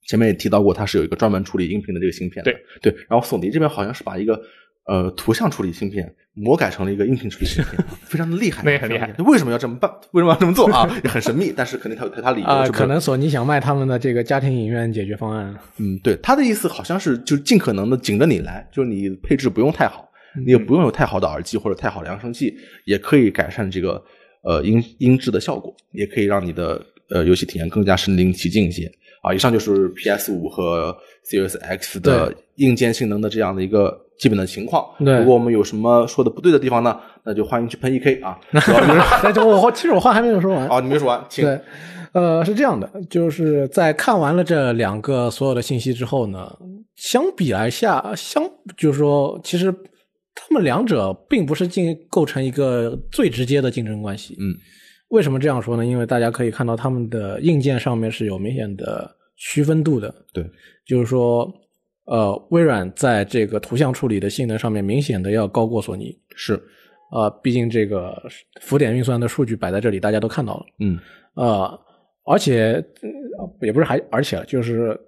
[0.07, 2.51] 前面也提到过，它是有一个专门处理音频的这个芯片的。
[2.51, 4.38] 对对，然后索尼这边好像是把一个
[4.88, 9.89] 呃图像处理芯片魔改成了一个音频处理芯片， 啊非常的厉害，那也很厉害为什么要这么办？
[10.11, 10.89] 为什么要这么做啊？
[11.03, 12.47] 也很神秘，但是肯定它有它理由。
[12.47, 15.55] 啊、可能索尼想卖他们的这个家庭影院解决方案。
[15.77, 20.09] 嗯，对，他的意思好像是就尽可能的紧着你来，就是你配置不用太好，
[20.45, 22.53] 你也不用有太好的耳机或者太好的扬声器，
[22.86, 24.03] 也可以改善这个
[24.43, 28.91] 呃音音质的效果，也可以让你的呃游戏体验更加身临其境一些
[29.23, 29.33] 啊。
[29.33, 30.95] 以上就是 PS 五和
[31.31, 34.86] Series X 的硬件性能的这样的一个基本的情况。
[34.99, 38.39] 对如果我们有什么说的不对的地方呢，那就欢迎去喷 EK 啊。
[38.61, 40.68] 主要就我其实我话还没有说完。
[40.68, 41.59] 哦，你没说完，请对，
[42.13, 46.51] 呃，是这样的，就是在看完了这两个所有的信息之后呢，
[46.95, 48.43] 相比来下，相
[48.78, 49.74] 就是说，其实
[50.34, 54.36] 他们两者并不是竞构成一个最直接的竞争关系。
[54.39, 54.55] 嗯，
[55.09, 55.86] 为什么这样说呢？
[55.86, 60.13] 因为大家可以看到他们的硬件上面是有明显的区分度的。
[60.34, 60.43] 对，
[60.88, 61.51] 就是说，
[62.06, 66.16] 呃，微软在这个图像处理的性能上面明显的要高过索尼。
[66.36, 66.53] 是，
[67.12, 68.16] 呃，毕竟这个
[68.62, 70.66] 浮点运算的数据摆在这里，大家都看到了。
[70.80, 70.99] 嗯
[71.36, 71.80] 呃，
[72.26, 74.99] 而且呃也不是还而且，就是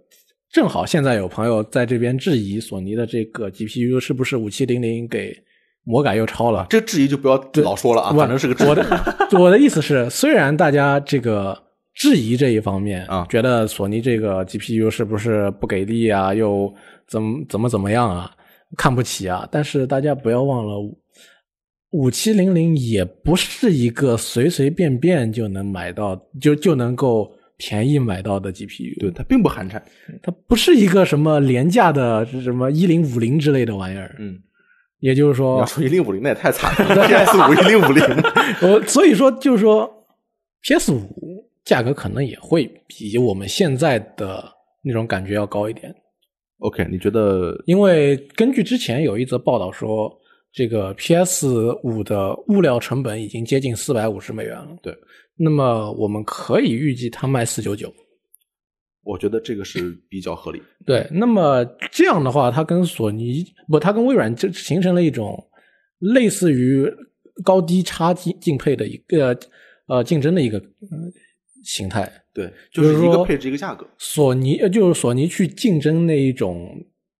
[0.52, 5.36] 正好现在有朋友在这边质疑索尼的这个 GPU 是不是五七零零给
[5.84, 6.66] 魔改又超了。
[6.70, 8.68] 这质疑就不要老说了啊，我反正是个质疑。
[8.68, 11.58] 我的我的意思是，虽然大家这个
[11.98, 16.72] 质疑这一方面啊觉得索尼这个 GPU 是不是不给力啊，又
[17.08, 18.32] 怎么怎么怎么样啊，
[18.78, 20.76] 看不起啊，但是大家不要忘了。
[21.92, 29.00] 五七零零也不是一个随随便便就能买到，就就能够便宜买到的 GPU。
[29.00, 29.82] 对，它并不寒碜。
[30.22, 34.16] 它不是一个什么廉价的什么一零五零之类的玩意儿。
[34.20, 34.38] 嗯，
[35.00, 38.04] 也就是说一零五零那也太惨了， PS 五一零五零。
[38.62, 39.90] 我所以说就是说
[40.64, 41.37] ，PS 五
[41.68, 44.42] 价格可能也会比我们现在的
[44.82, 45.94] 那种感觉要高一点
[46.60, 50.10] ，OK，你觉得因为根据之前有一则报道说，
[50.54, 54.78] 这个 PS 五的物料成本已经接近四百五十美元了。
[54.82, 54.96] 对，
[55.36, 57.94] 那么我们可以预计它卖四九九。
[59.04, 60.62] 我觉得这个是比较合理。
[60.86, 65.38] 对，那么这样的话，它跟索尼不，它跟微软就形成了一种
[66.00, 66.90] 类似于
[67.44, 69.38] 高低差竞竞配的一个
[69.88, 70.98] 呃竞争的一个、呃
[71.64, 72.12] 形态。
[72.34, 73.88] 对，就是说一个配置一个价格。
[73.98, 76.70] 索尼呃就是索尼去竞争那一种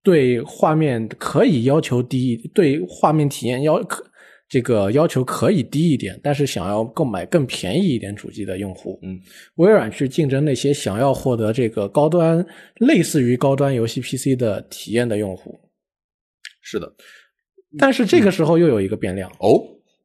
[0.02, 4.04] 对画面可以要求低，对画面体验要可
[4.48, 9.20] 这个要求可以低一点，但是想要购买更便宜一点主机的用户，嗯，
[9.56, 15.60] 微软去竞争那些想要获得这个高端类似于高端游戏 PC 的体验的用户。
[16.62, 16.90] 是的。
[17.76, 19.60] 但是这个时候又有一个变量，哦，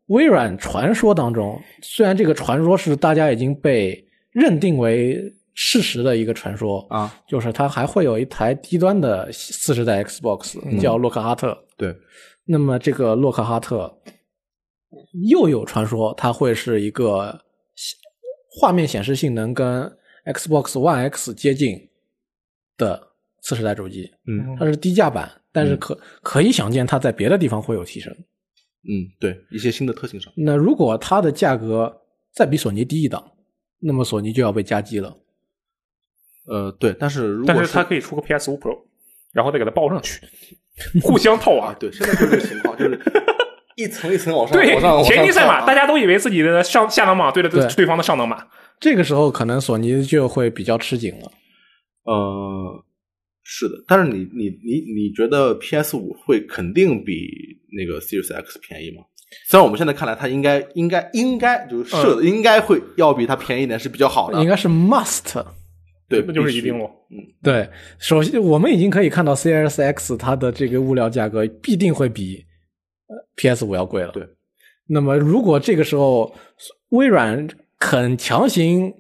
[0.08, 11.58] 微软传说当中，虽然这个传说是大家已经被认定为事实的一个传说啊，就是它还会有一台低端的四十代 Xbox 叫洛克哈特。
[11.78, 11.96] 对，
[12.46, 14.02] 那么这个洛克哈特
[15.30, 17.44] 又有传说，它会是一个
[18.50, 19.84] 画面显示性能跟
[20.26, 21.90] Xbox One X 接近
[22.78, 23.10] 的
[23.42, 24.12] 次世代主机。
[24.26, 28.12] 嗯它是低价版，但是可、可以想见它在别的地方会有提升。
[28.86, 30.34] 嗯，对，一些新的特性上。
[30.36, 32.02] 那如果它的价格
[32.34, 33.32] 再比索尼低一档，
[33.84, 35.18] 那么索尼就要被夹击了。
[36.46, 38.78] 呃，对，但是如但果是它可以出个 PS 五 Pro，
[39.32, 40.20] 然后再给它报上去，
[41.02, 41.74] 互相套啊，娃。
[41.76, 43.00] 对，现在就是这个情况，就是
[43.76, 48.48] 一层一层往上，对往上，往上田径赛马，啊大家都以为自己的上下等马对着对对方的上等马。
[48.80, 51.32] 这个时候可能索尼就会比较吃紧了。
[52.04, 52.84] 呃，
[53.44, 57.30] 是的，但是你你你你觉得 PS 五会肯定比
[57.72, 59.06] 那个 Series X 便宜吗？
[59.48, 65.44] 虽然我们现在看来，它应该应该应该就是设的、应该会要比它便宜一点是比较好的，应该是 must。
[66.10, 66.90] 对，那就是必须一定了。
[67.42, 67.68] 对，
[67.98, 72.46] 首先我们已经可以看到 Series X 它的这个物料价格必定会比
[73.08, 74.12] 呃 PS 五要贵了。
[74.12, 74.28] 对，
[74.88, 76.36] 那么如果这个时候
[76.90, 77.48] 微软
[77.80, 78.94] 肯强行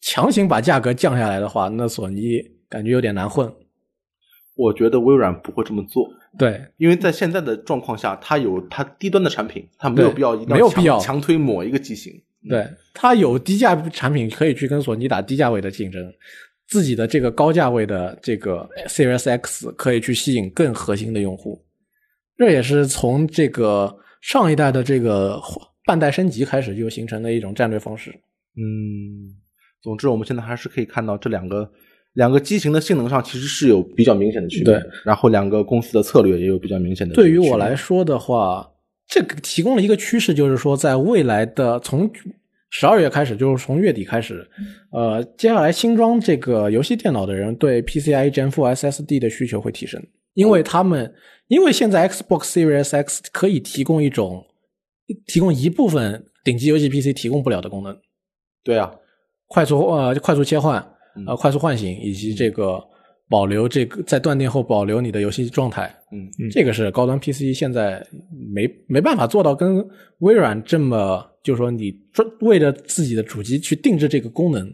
[0.00, 3.52] 强行把价格降下来的话，那索尼感觉有点难混。
[4.54, 6.08] 我觉得微软不会这么做，
[6.38, 12.12] 对，因为在现在的状况下，它有它低端的产品，它没有必要一定强没有必要强推某一个机型。
[12.48, 16.00] 对，它有低价产品可以去跟索尼打低价位的竞争，
[16.68, 21.64] 自己的这个高价位的这个 Series X 可以去吸引更核心的用户。
[22.36, 25.38] 这也是从这个上一代的这个
[25.84, 28.10] 半代升级开始就形成的一种战略方式。
[28.56, 29.34] 嗯，
[29.82, 31.70] 总之我们现在还是可以看到这两个
[32.14, 37.24] 两个机型的性能上其实是有比较明显的区别，对，然后两个公司的策略也有比较明显的区别。
[37.24, 38.68] 对于我来说的话，
[39.06, 42.10] 这个提供了一个趋势，就是说，在未来的从
[42.70, 44.48] 十二月开始，就是从月底开始，
[44.92, 50.00] 呃，接下来新装这个游戏电脑的人对 PCIe Gen 4 SSD 的需求会提升，
[50.34, 51.12] 因为他们
[51.48, 54.44] 因为现在 Xbox Series X 可以提供一种
[55.26, 57.96] 提供一部分顶级游戏 PC 提供不了的功能，
[58.62, 58.94] 对啊，
[59.48, 60.86] 快速呃快速切换嗯
[61.26, 62.82] 呃快速唤醒以及这个
[63.28, 68.04] 保留这个在断电后保留你的游戏状态，嗯这个是高端 PC 现在
[68.52, 69.86] 没没办法做到跟
[70.18, 74.68] 微软这么，就是说你专为了自己的主机去定制这个功能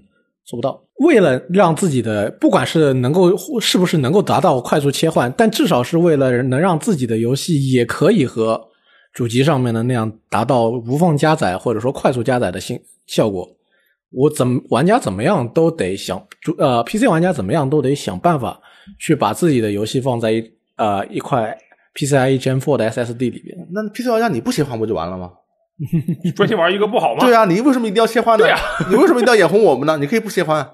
[0.45, 0.83] 做不到。
[1.01, 8.59] 为了让自己的不管是能够是不是能够达到快速切换，但至少是为了能让自己的游戏也可以和
[9.13, 13.56] 主机上面的那样达到无缝加载或者说快速加载的新效果。
[14.13, 18.61] 我怎么玩家怎么样都得想主呃 PC 玩家怎么样都得想办法
[18.99, 20.43] 去把自己的游戏放在一
[20.77, 21.57] 呃一块
[21.95, 23.57] PCIe Gen 4的 SSD 里边。
[23.73, 25.31] 那 PC 玩家你不切换不就完了吗？
[26.35, 27.21] 专心玩一个不好吗？
[27.27, 28.45] 对啊，你为什么一定要切换呢？
[28.45, 29.99] 对啊你为什么一定要眼红我们呢？
[30.01, 30.67] 你可以不切换，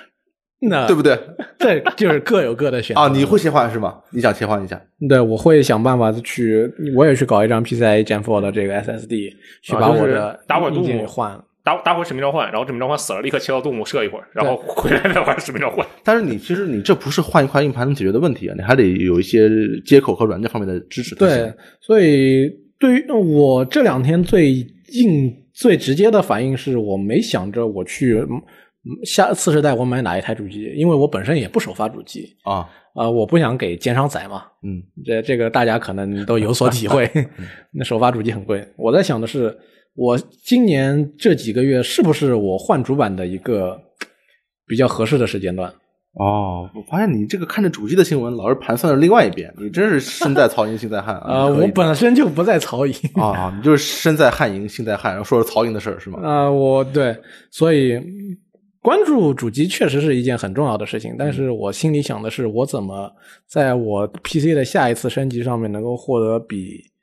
[0.60, 1.18] 那对不对？
[1.58, 3.98] 这就是各有各的选择啊，你会切换是吗？
[4.10, 4.80] 你想切换一下？
[5.08, 9.30] 对，我会想办法去，我也去搞一张 PCIe Gen 4的这个 SSD，
[9.62, 11.44] 去把我的打会儿硬件杜牧给换了。
[11.68, 15.86] 打打会使命召唤，然后使命召唤死了，立刻切到动物射一会儿，然后回来再玩使命召唤。
[16.02, 19.50] 但是你其实你这不是换一块硬盘能解决的问题啊，你还得有一些
[19.84, 21.14] 接口和软件方面的支持。
[21.14, 34.44] 对，所以对于我这两天最硬、最直接的反应是我没想着我去嗯下次世代我买哪一台主机，因为我本身也不首发主机，啊，呃，我不想给奸商宰嘛。
[34.62, 37.10] 嗯这这个大家可能都有所体会。
[37.74, 39.54] 那首发主机很贵，我在想的是，
[39.98, 43.76] 我今年这几个月是不是我换主板的一个
[44.64, 45.68] 比较合适的时间段？
[46.14, 51.46] 哦，我发现你这个看着主机的新闻，老是盘算着另外一边，你真是身在曹营心在汉啊！
[51.46, 52.94] 呃，我本身就不在曹营。
[53.14, 56.20] 啊，你就是身在汉营心在汉，然后说说曹营的事儿是吗？
[56.22, 57.16] 啊、我对，
[57.50, 58.38] 所以嗯
[58.80, 63.12] 关注主机确实是一件很重要的事情，但是我心里想的是，我怎么
[63.48, 66.97] 在我 PC 的下一次升级上面能够获得比嗯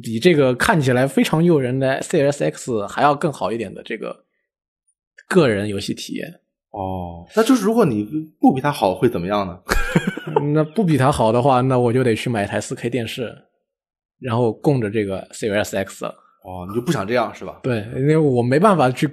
[0.00, 4.24] 比这个看起来非常诱人的 Series X 还要更好一点的这个
[5.28, 6.40] 个人游戏体验。
[6.70, 8.08] 哦，那就是如果你
[8.40, 9.58] 不比它好，会怎么样呢？
[10.54, 13.30] 那不比它好的话，那我就得去买一台 4K 电视，
[14.18, 16.06] 然后供着这个 Series X。
[16.06, 17.60] 哦，你就不想这样是吧？
[17.62, 19.08] 对，因为我没办法去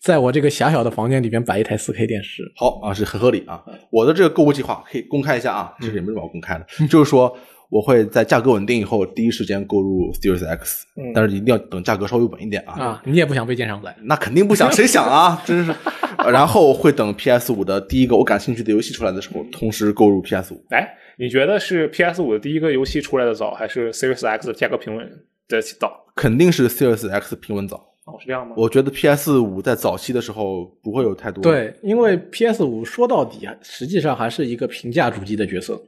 [0.00, 2.50] 在我这个狭小的房间里边摆一台 4K 电视。
[2.56, 3.62] 好啊，是很合理啊。
[3.92, 7.36] 我的这个购物计划可以公开一下啊，其实也没什么好公开的，就是说
[7.72, 12.74] 我会在价格稳定以后第一时间购入 Series X，、嗯但是一定要等价格稍微稳一点啊。
[12.78, 13.96] 啊，你也不想被奸商宰？
[14.02, 15.42] 那肯定不想，谁想啊？
[15.46, 15.74] 真是。
[16.18, 20.62] 呃然后会等 PS 五的第一个我感兴趣的游戏出来的时候，同时购入 PS 五。
[20.68, 25.10] 哎，你觉得是 PS 五的第一个游戏出来的早，还是 Series X 的价格平稳
[25.48, 26.04] 的早？
[26.14, 27.76] 肯定是 Series X 平稳早。
[28.04, 28.54] 哦，是这样吗？
[28.58, 35.80] 我觉得 PS 五在早期的时候不会有太多。，对，因为 PS 五说到底，实际上还是一个平价主机的角色。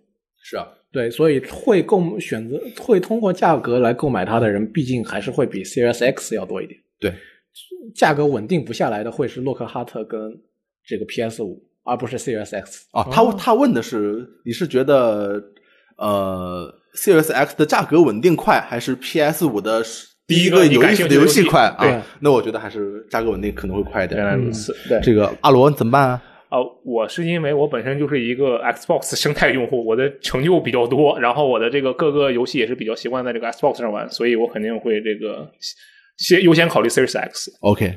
[0.42, 6.78] 是啊，对，所以会购选择会通过价格来购买它的人，毕竟还是会比 Series X 要多一点。
[7.00, 7.12] 对，
[7.96, 10.20] 价格稳定不下来的会是洛克哈特跟
[10.86, 12.86] 这个 PS 五，而不是 Series X。
[12.92, 15.42] 啊，他他问的是你是觉得
[15.98, 19.82] 呃 Series X 的价格稳定快，还是 PS 五的
[20.28, 22.06] 第一第一个有意思的游感兴趣的游戏戏快对啊？
[22.20, 24.20] 那我觉得还是价格稳定可能会快一点。
[24.20, 24.72] 原来如嗯此。
[24.88, 26.22] 对，这个阿罗你怎么办啊？
[26.54, 35.50] 呃，我是因为我本身就是一个 Xbox 生态用户，我的成就比较多，然后我的这个各个游戏也是比较习惯在这个 Xbox 上玩，所以我肯定会这个
[36.16, 37.50] 先优先考虑 Series X。
[37.60, 37.92] OK，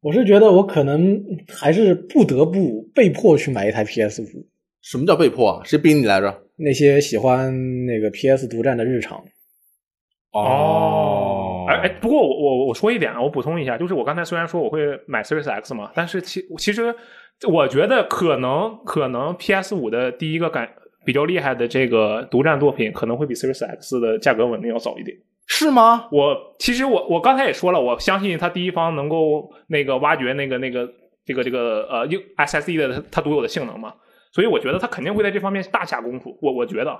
[0.00, 1.22] 我是觉得我可能
[1.54, 4.26] 还是不得不被迫去买一台 PS 五。
[4.80, 5.62] 什么叫被迫啊？
[5.66, 6.34] 谁逼你来着？
[6.56, 9.22] 那些喜欢那个 PS 独占的日常，
[11.68, 16.94] 哎哎，不过我我我说一点啊，我补充一下，就是我刚才虽然说我会买 Series X 嘛，但是其其实
[17.46, 20.68] 我觉得可能可能 PS 五的第一个感
[21.04, 25.16] 比较厉害的这个独占作品，可能会比 Series X 的价格稳定要早一点。
[25.46, 26.08] 是吗？
[26.12, 30.88] 我其实我我刚才也说了，我相信它第一方能够那个挖掘那个那个
[31.24, 33.94] 这个这个呃用 SSD 的它独有的性能嘛。
[34.30, 36.36] 所以我觉得它肯定会在这方面大下功夫。
[36.42, 36.94] 我我觉得，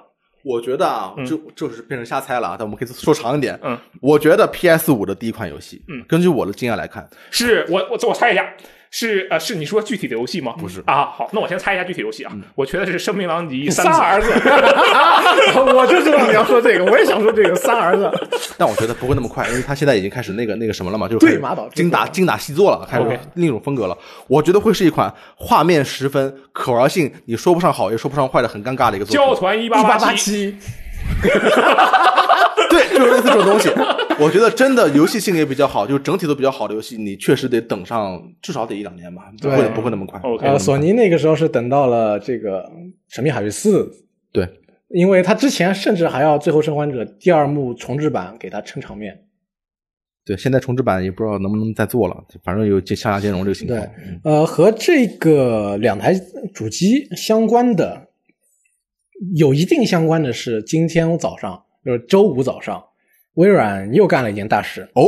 [0.45, 3.59] 我觉得啊，嗯就就是变成瞎猜了啊，但我们可以说长一点。
[3.62, 8.51] 嗯，我觉得 PS 五的第一款游戏，嗯根据我的经验来看，是我我我猜一下，
[8.91, 10.55] 是呃是你说具体的游戏吗？
[10.59, 14.30] 不是啊，好，那我先猜一下具体游戏啊，我觉得是《声名狼藉》三子儿子，
[15.74, 18.11] 我就知道你要说这个，我也想说这个三儿子。
[18.57, 23.97] 但我觉得不会那么快，因为他现在已经开始那个那个什么了嘛，就是对马岛精打精打细作了，开始另一种风格了。
[24.26, 29.14] 我觉得会是一款画面十分可玩性，你说不上好也说不上坏的很尴尬的一个作品。
[29.14, 30.57] 教团一一八八七，七，
[32.70, 33.70] 对，就是类似这种东西。
[34.21, 40.19] 我觉得真的游戏性也比较好，就是整体都比较好的游戏，你确实得等上至少得一两年吧，不会不会那么快。
[40.21, 42.62] OK 呃，索尼那个时候是等到了这个
[43.09, 43.85] 《神秘海域四》，
[44.33, 44.49] 对，
[44.89, 49.25] 因为他之前甚至还要《最后生还者》第二幕重置版给他撑场面。
[50.25, 53.81] 对，现在重置版也不知道能不能再做了，反正有向下兼容这个情况。
[53.81, 53.89] 对，
[54.25, 56.12] 呃，和这个两台
[56.53, 58.09] 主机相关的，
[59.37, 62.85] 有一定相关的是，今天早上就是周五早上，
[63.39, 64.82] 微软又干了一件大事。
[64.95, 65.05] 哦，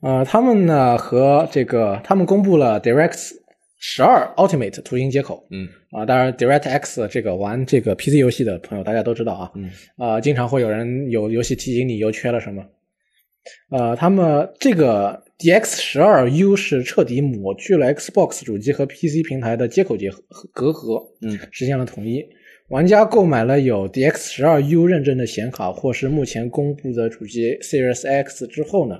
[0.00, 3.32] 呃，他们呢和这个，他们公布了 DirectX
[3.78, 5.46] 十二 Ultimate 图形接口。
[5.50, 9.52] 嗯啊，当然 DirectX 这个玩这个 PC 游戏的朋友大家都知道啊。
[9.54, 12.64] 嗯啊、经常会有人有游戏提醒你又缺了什么。
[13.70, 22.24] 呃，他们这个 DX 十二 U 是彻底抹去了 Xbox 主机和 PC 平台的接口结合隔阂，嗯，实现了统一。
[22.70, 28.96] 玩家购买了有 DX 十二 U 认证的显卡，或是目前公布的主机 Series X 之后呢，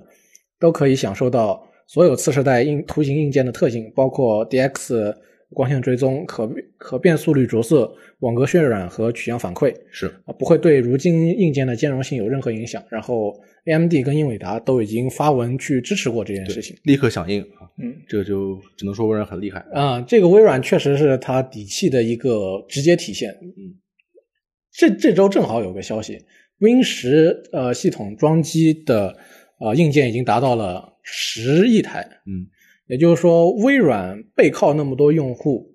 [0.58, 5.14] 都可以享受到所有次世代硬图形硬件的特性，包括 DX
[5.50, 9.72] 光线追踪、可可变速率着色、网格渲染和取样反馈。
[9.92, 12.82] 是啊，不会对如今硬件的兼容性有任何影响。
[12.88, 16.76] 然后，AMD 跟英伟达都已经发文去支持过这件事情。
[16.84, 19.60] 立刻响应啊，嗯，这个就只能说微软很厉害。
[19.72, 23.30] 啊、这个微软确实是它底气的一个直接体现。
[23.40, 23.76] 嗯，
[24.72, 26.24] 这这周正好有个消息
[26.58, 29.16] ，Win 十呃系统装机的
[29.58, 32.00] 呃硬件已经达到了十亿台。
[32.26, 32.46] 嗯，
[32.86, 35.74] 也就是说，微软背靠那么多用户，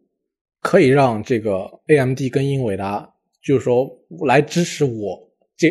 [0.61, 3.13] 可以让这个 AMD 跟英伟达，
[3.43, 3.89] 就是说
[4.25, 5.69] 来支持我这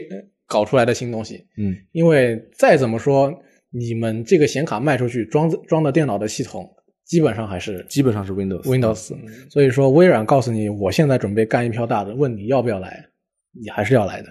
[0.55, 1.45] 搞出来的新东西。
[1.59, 3.33] 嗯，因为再怎么说，
[3.71, 6.65] 你们这个显卡卖出去，装装的电脑的系统
[7.05, 8.63] 基本上还是基本上是 Windows。
[8.63, 9.13] Windows。
[9.51, 13.05] 所以说，微软告诉你，我现在准备干一票大的，问你要不要来，
[13.53, 14.29] 你还是要来的。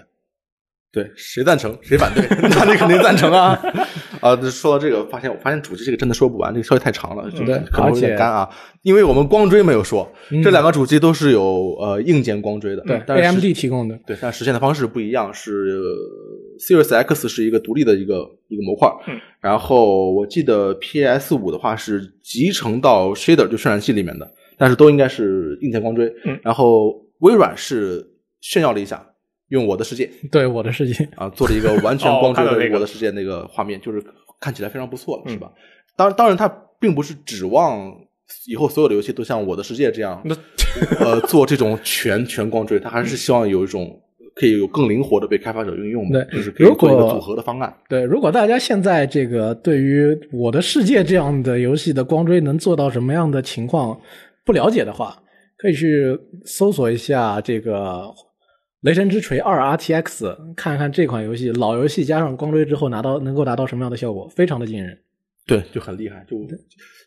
[0.90, 3.60] 对，谁赞成谁反对， 那你肯定赞成啊。
[4.24, 8.48] 啊，说到这个，发现我发现主机这个真的说不完，这个消息太长了，对可能有点干啊。
[8.80, 13.98] 因为我们光追没有说，嗯这两个主机都是有呃硬件光追的，对但是，AMD 提供的。
[14.06, 28.02] 对，但实现的方式不一样，是呃 Series X 是一个独立的一个一个模块，嗯，然后我记得 PS 五的话是集成到 shader 就渲染器里面的，但是都应该是硬件光追，嗯然后微软是
[28.40, 29.04] 炫耀了一下，
[29.54, 34.02] 用我的世界 对我的世界，啊做了一个完全哦光追的我的世界那个画面，就是
[34.40, 35.50] 看起来非常不错了，嗯是吧？
[35.96, 36.48] 当当然，它
[36.80, 37.94] 并不是指望
[38.46, 40.36] 以后所有的游戏都像我的世界这样，那
[41.00, 44.00] 呃，做这种全全光追，它还是希望有一种
[44.34, 47.72] 可以有更灵活的被开发者运用的，对就是可以做一如果个组合的方案。
[47.88, 53.96] 对，如果大家现在这个对于《我的世界》这样的游戏的光追能做到什么样的情况
[54.44, 55.16] 不了解的话，
[55.56, 57.72] 可以去搜索一下这个
[58.84, 60.02] 《雷神之锤二 RTX》，
[60.54, 64.94] 看看这款游戏老游戏加上光追之后拿到能够达到什么样的效果，非常的惊人。
[65.46, 66.36] 对，就很厉害，就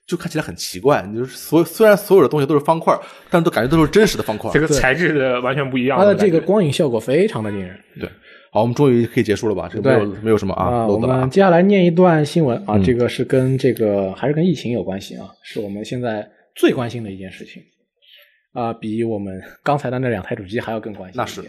[0.08, 1.04] 就看起来很奇怪。
[1.04, 3.00] 你就是所虽然所有的东西都是方块，
[3.30, 4.50] 但都感觉都是真实的方块。
[4.52, 7.80] 这个材质的完全不一样它的这个光影效果非常的惊人。
[8.00, 8.10] 对，
[8.52, 9.70] 好，我们终于可以结束了吧？
[9.72, 10.98] 这个没有没有什么啊，我。
[10.98, 17.62] 们接下来念一段新闻啊，嗯这个是跟这个还是跟疫情有关系啊，是我们现在最关心的一件事情
[18.54, 21.16] 啊，比我们刚才的那两台主机还要更关心。
[21.16, 21.44] 那是。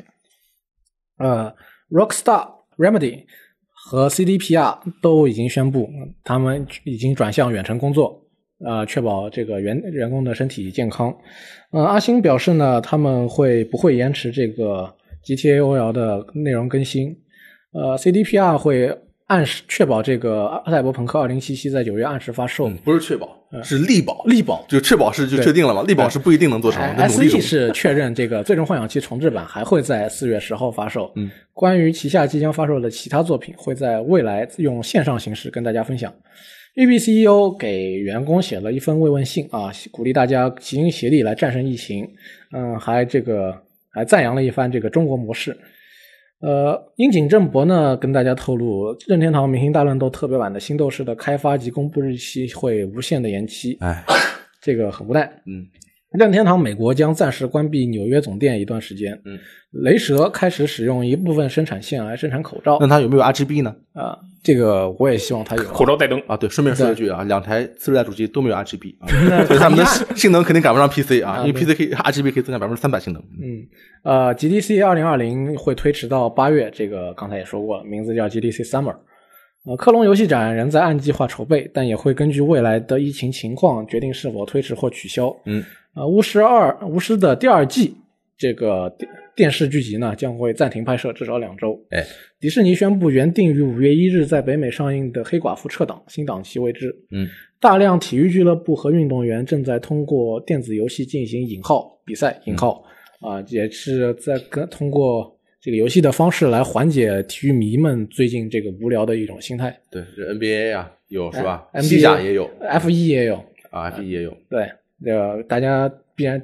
[1.19, 1.55] 呃
[1.90, 3.24] ，Rockstar、Remedy
[3.70, 5.89] 和 CDPR 都已经宣布，
[6.24, 8.23] 他们已经转向远程工作，
[8.65, 11.16] 呃，确保这个员员工的身体健康。
[11.70, 17.16] 呃，阿星表示呢，他们会不会延迟这个 GTA OL 的内容更新？
[17.73, 18.97] 呃，CDPR 会
[19.29, 22.69] 按时确保这个《赛博朋克2077》在九月按时发售。
[22.69, 25.83] 嗯，不是确保，是力保，力保就确保是就确定了嘛？
[25.83, 27.41] 力保是不一定能做成，得努 S 力 E 中。
[27.41, 31.13] 是确认这个《最终幻想七》重置版还会在四月十号发售。
[31.17, 36.11] 嗯，关于旗下即将发售的其他作品，会在未来用线上形式跟大家分享。
[36.75, 42.09] 育碧 CEO 给员工写了一封慰问信啊，鼓励大家齐心协力来战胜疫情。
[42.57, 43.55] 嗯，还这个
[43.91, 45.55] 还赞扬了一番这个中国模式。
[46.40, 54.05] 呃，樱井正博呢跟大家透露，任天堂明星大乱斗特别版的新斗士的开发及公布日期会无限的延期，哎，
[54.60, 55.28] 这个很无奈。
[55.47, 55.66] 嗯，
[56.12, 59.12] 任天堂美国将暂时关闭纽约总店一段时间。
[59.26, 59.39] 嗯，
[59.82, 63.74] 雷蛇开始使用一部分生产线来生产口罩那它有没有 RGB 呢？
[63.93, 73.22] 啊、这个我也希望它有口罩带灯，啊，对，顺便说一句啊，两台次世代主机都没有 RGB 啊，所以它们的性性能肯定赶不上 PC 啊，因为 PC 可以 RGB 可以增加百分之三百性能。
[73.43, 73.66] 嗯，
[74.05, 78.97] 呃，GDC 二零二零会推迟到八月，这个刚才也说过了，名字叫 GDC Summer。
[79.66, 85.35] 呃，克隆游戏展仍在按计划筹备，但也会根据未来的疫情情况决定是否推迟或取消。
[85.44, 85.62] 嗯，
[85.94, 87.94] 呃，巫师二巫师的第二季
[88.36, 91.81] 这个电电视剧集呢将会暂停拍摄至少两周。
[91.90, 92.05] 哎，
[92.40, 96.94] 迪士尼宣布原定于五月一日在北美上映的《黑寡妇》撤档，新档期未知。
[97.10, 97.28] 嗯，
[97.60, 102.85] 大量体育俱乐部和运动员正在通过电子游戏进行引号比赛，引号
[103.20, 109.77] 啊、也是在跟通过这个游戏的方式来缓解体育迷们最近这个无聊的一种心态。
[109.90, 111.69] 对，这 NBA 啊有是吧？
[111.73, 113.35] 哎西甲也有 F 一也有，
[113.70, 114.36] 啊，F 一也有。
[114.48, 114.70] 对，
[115.05, 116.41] 这个大家必然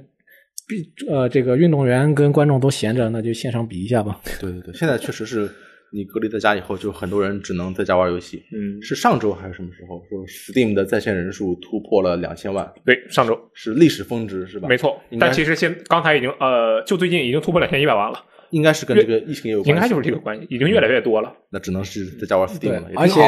[0.68, 4.20] 必呃这个运动员跟观众都闲着，那就线上比一下吧。
[4.40, 5.50] 对对对，现在确实是
[5.92, 8.42] 你隔离在家以后，就很多人只能在家玩游戏。
[8.52, 14.68] 嗯，是上周还是什么时候说 Steam 的在线人数突破了两千万，对，上周是历史峰值是吧？
[14.68, 18.18] 没，错但其实现刚才已经呃，就最近已经突破两千一百万了，
[18.50, 19.70] 应该是跟这个疫情也有关系。
[19.70, 21.32] 应该就是这个关系，已经越来越多了。
[21.50, 23.20] 那只能是在家玩 Steam 了，而且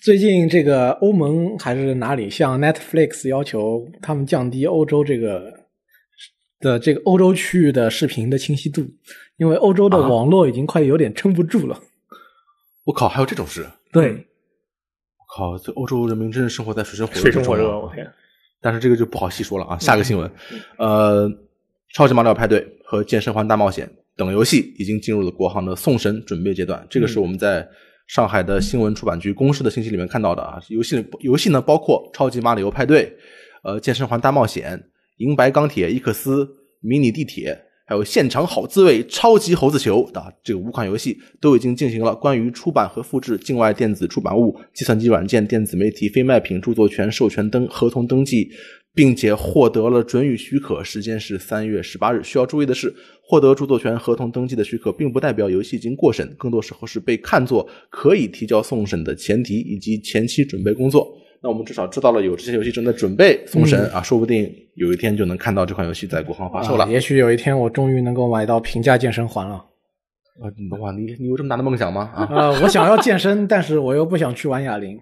[0.00, 5.52] 最近这个欧盟还是哪里向 Netflix 要求他们降低欧洲这个
[6.60, 8.86] 的这个欧洲区域的视频的清晰度，
[9.36, 11.80] 因为欧洲的啊网络已经快有点撑不住了。
[12.84, 13.66] 我靠，还有这种事！
[13.92, 18.12] 对，我靠，这欧洲人民真是生活在水深火热水深火热，之中啊我天！
[18.60, 19.78] 但是这个就不好细说了啊。
[19.78, 20.30] 下个新闻，
[20.78, 21.30] 呃，
[21.94, 26.86] 超级马里奥派对和健身环大冒险等游戏已经进入了国行的送审准备阶段。
[26.90, 27.66] 这个是我们在
[28.06, 30.60] 上海的新闻出版局公示的信息里面看到的啊。
[30.68, 33.16] 游戏游戏呢包括超级马里奥派对、
[33.62, 34.82] 呃健身环大冒险、
[35.18, 36.48] 银白钢铁伊克斯、
[36.80, 37.62] 迷你地铁。
[37.88, 48.50] 还有现场好滋味、超级猴子球啊，这五款游戏都已经进行了关于出版和复制境外电子出版物、计算机软件、电子媒体、非卖品、著作权授权登合同登记，
[48.96, 52.22] 并且获得了准予许可，时间是三月十八日。
[52.22, 52.90] 需要注意的是，
[53.22, 61.06] 获得著作权合同登记的许可，并不代表游戏已经过审，更多时候是被看作可以提交送审的前提以及前期准备工作。
[61.42, 66.84] 那我们至少知道了有这些游戏正在准备送审、啊，说不定有一天就能看到这款游戏在国行发售了。
[66.84, 69.56] 啊也许有一天我终于能够买到平价健身环了。
[70.40, 72.10] 啊，你哇，你你有这么大的梦想吗？
[72.14, 74.98] 啊，呃，我想要健身，但是我又不想去玩哑铃。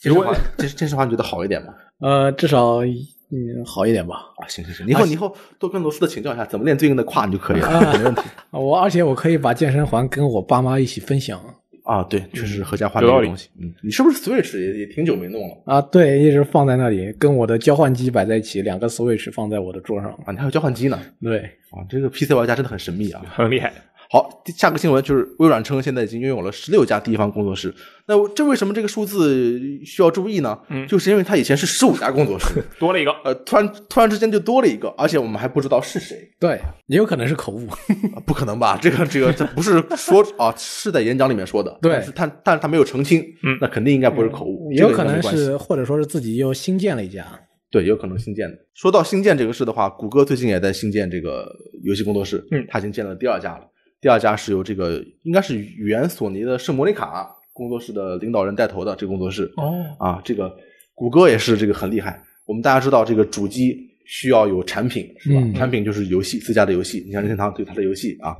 [0.00, 1.74] 健身环，健健身环觉得好一点吗？
[2.02, 4.16] 呃，至少嗯好一点吧。
[4.36, 8.22] 啊，行行行，你以后你以后多跟罗斯的请教一下怎么练对应的胯，你就可以了，啊没问题。
[8.50, 11.40] 我而且我可以把健身环跟我爸妈一起分享
[11.84, 13.48] 啊，对，确实是合家欢的一个东西。
[13.58, 20.10] 嗯，你是不是 Switch 也也挺久没弄了啊，对，一直放在那里，跟我的交换机摆在一起，两个 Switch 放在我的桌上。
[20.24, 20.30] 啊？
[20.30, 21.00] 你还有交换机呢？
[21.20, 21.38] 对，
[21.70, 23.22] 啊，这个 PC 玩家真的很神秘啊。
[23.34, 23.72] 很厉害。
[24.12, 27.74] 好，下个新闻就是微软称现在已经拥有了十六家地方工作室。
[28.06, 30.58] 那这为什么这个数字需要注意呢？
[30.68, 36.18] 嗯就是因为它以前是十五家工作室， 多了一个，呃，突然突然之间就多了一个，而且我们还不知道是谁。
[36.38, 37.66] 对，也有可能是口误。
[38.14, 38.78] 啊不可能吧？
[38.82, 47.24] 这个这个这不是说啊，是在演讲里面说的，对但是他但是他没有澄清，嗯那肯定应该不是口误，也有可能是，或者说是自己又新建了一家。
[47.70, 48.58] 对，有可能新建的。
[48.74, 51.50] 说到新建这个事的话，谷歌最近也在新建这个
[51.82, 53.64] 游戏工作室，嗯他已经建了第二家了。
[54.02, 59.48] 第二家是由这个应该是原索尼的圣莫妮卡工作室的领导人带头的这个工作室。
[59.56, 60.52] 哦，啊，这个
[60.92, 62.20] 谷歌也是这个很厉害。
[62.44, 65.40] 我们大家知道，这个主机需要有产品，是吧？
[65.40, 67.04] 嗯产品就是游戏，自家的游戏。
[67.06, 68.34] 你像任天堂对它的游戏啊，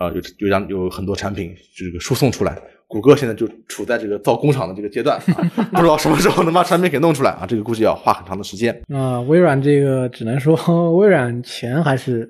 [0.00, 2.60] 呃，有有让有很多产品这个输送出来。
[2.88, 8.82] 谷歌现在就处在这个造工厂的这个阶段啊， 不知道什么时候能把产品给弄出来啊，这个估计要花很长的时间。
[8.88, 10.56] 啊、微软这个只能说
[10.98, 12.28] 微软钱还是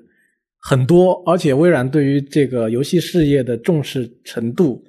[0.67, 4.83] 很多，而且微软对于这个游戏事业的重视程度，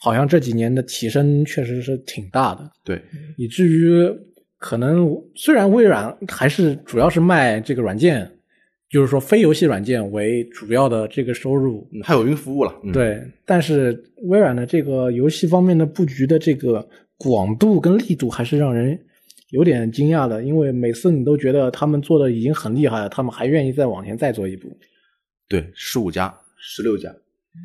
[0.00, 3.02] 好像这几年的提升确实是挺大的，对，
[3.36, 4.08] 以至于
[4.56, 8.30] 可能虽然微软还是主要是卖这个软件，
[8.88, 12.72] 就是说非游戏软件为主要的这个收入，嗯还有云服务了。
[12.84, 16.88] 嗯、，对，但是微软的这个游戏方面的布局的这个
[17.18, 18.96] 广度跟力度，还是让人
[19.54, 20.42] 有点惊讶的。
[20.42, 24.68] 因为每次你都觉得他们做的已经很厉害了，他们还愿意再往前再做一步。
[25.48, 27.14] 对，十五家、十六家、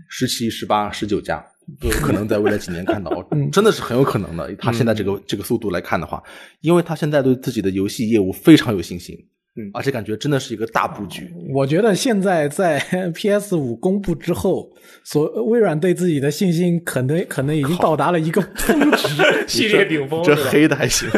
[0.08, 1.44] 十七、十八、十九家，
[1.80, 4.54] 都有可能在未来几年看到，嗯真的是很有可能的。
[4.56, 6.22] 他现在这个、这个速度来看的话，
[6.62, 9.16] 因为他现在对自己的游戏业务非常有信心，
[9.56, 11.34] 嗯而且感觉真的是一个大布局。
[11.54, 12.80] 我觉得现在在
[13.16, 14.70] PS 五公布之后，
[15.04, 19.08] 所微软对自己的信心可能可能已经到达了一个峰值。
[19.48, 21.10] 系列顶峰这黑的还行。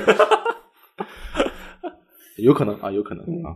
[2.43, 3.55] 有可能啊，有可能啊。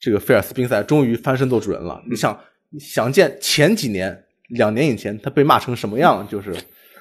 [0.00, 2.02] 这个菲尔斯宾塞终于翻身做主人了。
[2.10, 2.38] 你想，
[2.80, 6.52] 想见前几年、两年以前他被骂成什么样，就是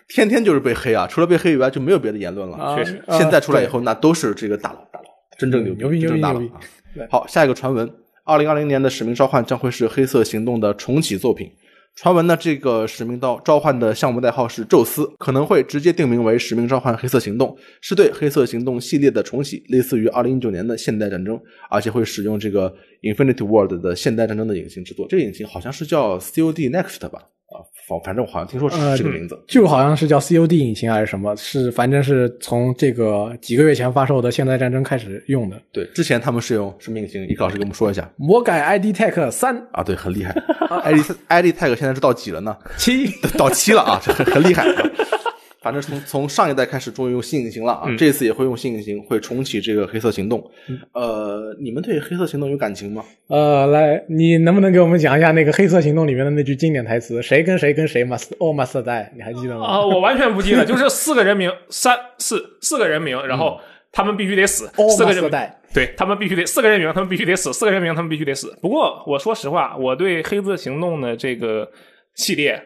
[0.07, 2.57] 天天就是被黑啊，除了被黑以外就没有别的言论了。
[2.57, 5.05] 啊确实啊现在出来以后，那都是这个大佬，大佬，
[5.37, 6.61] 真正牛牛逼真正大佬啊
[7.09, 7.91] 好，下一个传闻，
[8.23, 11.51] 二零二零年的《使命召唤》将会是《黑色行动》的重启作品。
[11.95, 17.49] 传闻呢，这个《使命召召唤》的项目代号是宙斯，可能会直接定名为《使命召唤：黑色行动》，
[17.80, 21.39] 是对《黑色行动》系列的重启，类似于二零一九年的现代战争，
[21.69, 22.73] 而且会使用这个
[23.03, 25.05] Infinity World 的现代战争的引擎制作。
[25.07, 27.22] 这个引擎好像是叫 COD Next 吧？
[27.95, 29.41] 啊，反反正我好像听说是呃这个名字。
[29.47, 35.61] 就好像是叫 COD 引擎还是什么，是反正是从这个几个月前发售的现代战争开始用的。
[35.72, 37.26] 对，之前他们是用什么引擎？
[37.27, 39.84] 伊克老师给我们说一下魔改 ID Tech 三啊。
[39.84, 40.34] 对，很厉害。
[40.84, 42.55] ID ID Tech 现在是到几了呢？
[42.77, 43.07] 七，
[43.38, 44.65] 到七了啊，这很很厉害。
[45.61, 47.83] 反正从从上一代开始，终于用新引擎了啊！
[47.85, 50.43] 嗯这次也会用新引擎，会重启这个黑色行动。
[50.93, 53.05] 呃，你们对黑色行动有感情吗？
[53.27, 57.21] 呃，来，你能不能给我们讲一下那个《黑色行动》里面的那句经典台词？
[57.21, 59.07] 谁跟谁跟谁 must all must die？
[59.15, 59.65] 你还记得吗？
[59.67, 63.59] 啊，我完全不记得，就是四个人名，三四四个人名，然后
[63.91, 65.51] 他们必须得死四个人 must 名，die。
[65.73, 68.51] 对他们必须得四个人名，他们必须得死，四个人名，他们必须得死。
[68.61, 71.69] 不过我说实话，我对黑色行动的这个
[72.15, 72.59] 系列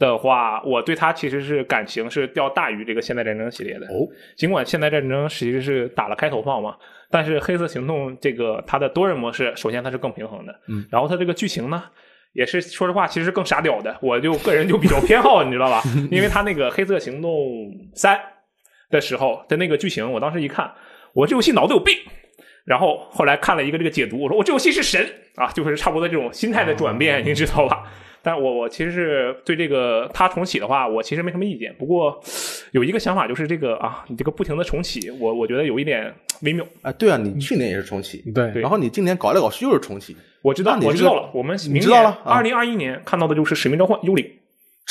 [0.00, 3.86] 的话，我对它其实是感情是要大于这个现代战争系列的。
[3.86, 6.74] 哦，尽管现代战争其实是打了开头炮嘛，
[7.08, 11.84] 但是黑色行动这个它的多人模式，首先它是更平衡的，嗯，然后它这个剧情呢。
[12.32, 13.98] 也是说实话，其实是更傻屌的。
[14.00, 15.82] 我就个人就比较偏好，你知道吧？
[16.12, 18.16] 因为它那个《黑色行动三》
[18.88, 20.72] 的时候的那个剧情，我当时一看，
[21.12, 21.92] 我这游戏脑子有病。
[22.64, 25.04] 然后后来看了一个这个解读，我说我这游戏是神
[25.34, 27.82] 啊，就是差不多这种心态的转变，你知道吧？
[28.22, 31.74] 但我我其实是对这个它重启的话，我其实没什么意见。
[31.78, 32.20] 不过
[32.72, 36.64] 有一个想法就是这个啊，你这个不停的重启，我我觉得有一点微妙。
[36.82, 41.30] 啊，对啊，你去年也是重启，对对然后你今年搞来搞去又是重启，我知道，我知道了。
[41.32, 44.24] 我们明知道了啊二零二一年看到的就是《使命召唤：幽灵》。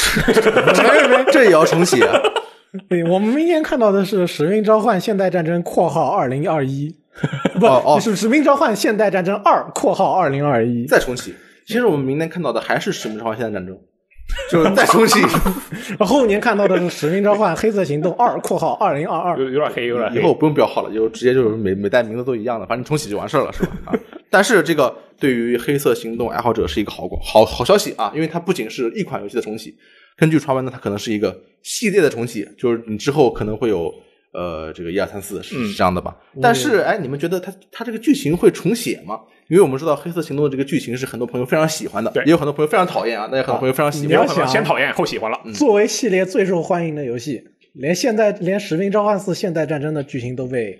[1.31, 2.19] 这也要重启啊？
[2.88, 6.95] 对，我们明年看到的是《使命召唤：现代战争（括号二零二一）
[7.60, 10.85] 》，不，是《使命召唤：现代战争二（括号二零二一）》。
[10.88, 11.34] 再重启。
[11.69, 13.75] 其实我们明年看到的还是《使命召唤：现代战争》，
[14.51, 15.21] 就是再重启。
[16.03, 19.45] 后年看到的是《使命召唤：黑色行动二（括号二零二二有》。
[19.51, 20.19] 有点黑，有点黑。
[20.19, 23.69] 以后不用标号了，就直接就是每每代名字都一样的，反正重启就完事儿了，是吧？
[23.85, 23.93] 啊，
[24.31, 29.75] 但是这个对于黑色行动爱好者是一个好广好好消息啊，因为它不仅是一款游戏的重启，
[30.17, 33.93] 根据传闻呢，它可能是一个系列的重启，就是你之后可能会有
[34.33, 36.17] 呃这个一二三四是嗯是这样的吧？
[36.41, 39.19] 但是哎，你们觉得它它这个剧情会重写吗？
[39.49, 44.47] 因为我们知道黑色行动的这个剧情是很多朋友非常喜欢的，对也有很多朋友非常讨厌啊，那也有很多朋友非常喜你要欢。
[44.47, 45.39] 先讨厌后喜欢了。
[45.53, 47.43] 作为系列最受欢迎的游戏，
[47.73, 50.80] 连现在连《使命召唤四：现代战争》的剧情都被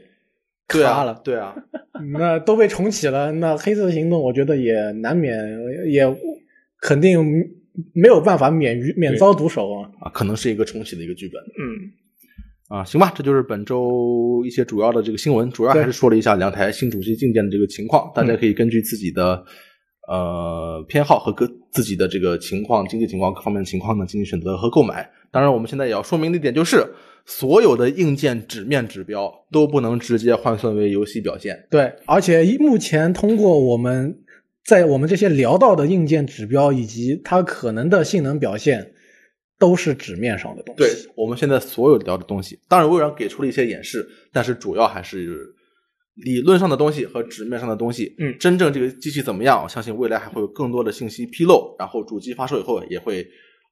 [0.68, 1.56] 对啊卡了，，对啊，
[2.14, 3.32] 那都被重启了。
[3.32, 5.36] 那黑色行动，我觉得也难免，
[5.88, 6.06] 也
[6.80, 7.50] 肯定
[7.94, 9.90] 没有办法免于免遭毒手啊。
[10.00, 11.42] 啊，可能是一个重启的一个剧本。
[11.42, 11.92] 嗯，
[12.70, 19.44] 啊，行吧，这就是本周一些主要的这个新闻，主要还是说了一下两台新主机硬件的这个情况，大家可以根据自己的、
[20.08, 25.10] 呃偏好和各自己的这个情况、经济情况各方面的情况呢进行选择和购买。
[25.32, 26.86] 当然，我们现在也要说明的一点就是，
[27.26, 31.68] 所有的硬件纸面指标都不能直接换算为游戏表现。
[31.72, 34.20] 对，而且目前通过我们
[34.64, 38.92] 在我们这些聊到的硬件指标以及它可能的性能表现，
[39.60, 40.82] 都是纸面上的东西。
[40.82, 45.54] 对我们现在所有聊的东西，当然微软给出了一些演示，但是主要还是
[46.16, 48.16] 理论上的东西和纸面上的东西。
[48.18, 53.28] 嗯真正这个机器怎么样，我相信未来还会有更多的信息披露，然后主机发售以后也会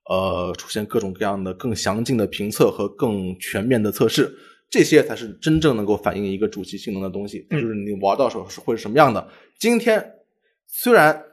[0.10, 4.32] 呃出现各种各样的更详尽的评测和更全面的测试。
[4.70, 9.26] 这些才是真正能够反映一个主机性能的东西，嗯就是你玩到时候是会是什么样的。
[9.58, 10.06] 今天
[10.68, 11.24] 虽然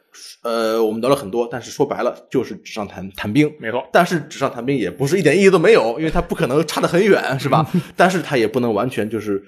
[0.42, 3.82] 呃我们聊了很多，但是说白了就是纸上谈谈兵，没错。
[3.92, 7.68] 但是纸上谈兵也不是一点意义都没有，因为它不可能差得很远，是吧？
[7.96, 9.42] 但是它也不能完全就是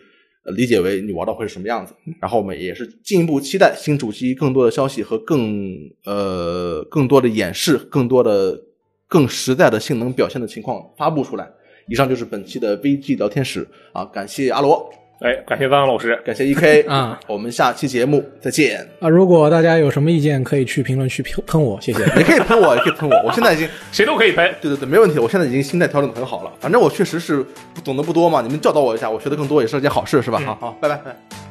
[0.44, 1.94] 呃理解为你玩到会是什么样子。
[2.20, 8.60] 然后我们也是进一步期待新主机更多的消息和更呃更多的演示，更多的
[9.08, 11.48] 更实在的性能表现的情况发布出来。
[11.88, 14.90] 以上就是本期的 VG 聊天室啊，感谢阿罗，
[15.20, 16.14] 哎，感谢张张老师。
[16.24, 18.86] 感谢 EK 啊，我们下期节目再见。
[19.00, 22.00] 啊，如果大家有什么意见，可以去评论区喷喷我，谢谢。
[22.18, 24.54] 也可以喷我，也可以喷我，我现在已经 谁都可以喷。
[24.60, 25.18] 对对对，没问题。
[25.18, 26.52] 我现在已经心态调整的很好了。
[26.60, 27.42] 反正我确实是
[27.74, 30.38] 不懂得不多嘛，你们教导我一下，我学的更多也是件好事，是吧？
[30.44, 31.45] 好好，拜拜拜。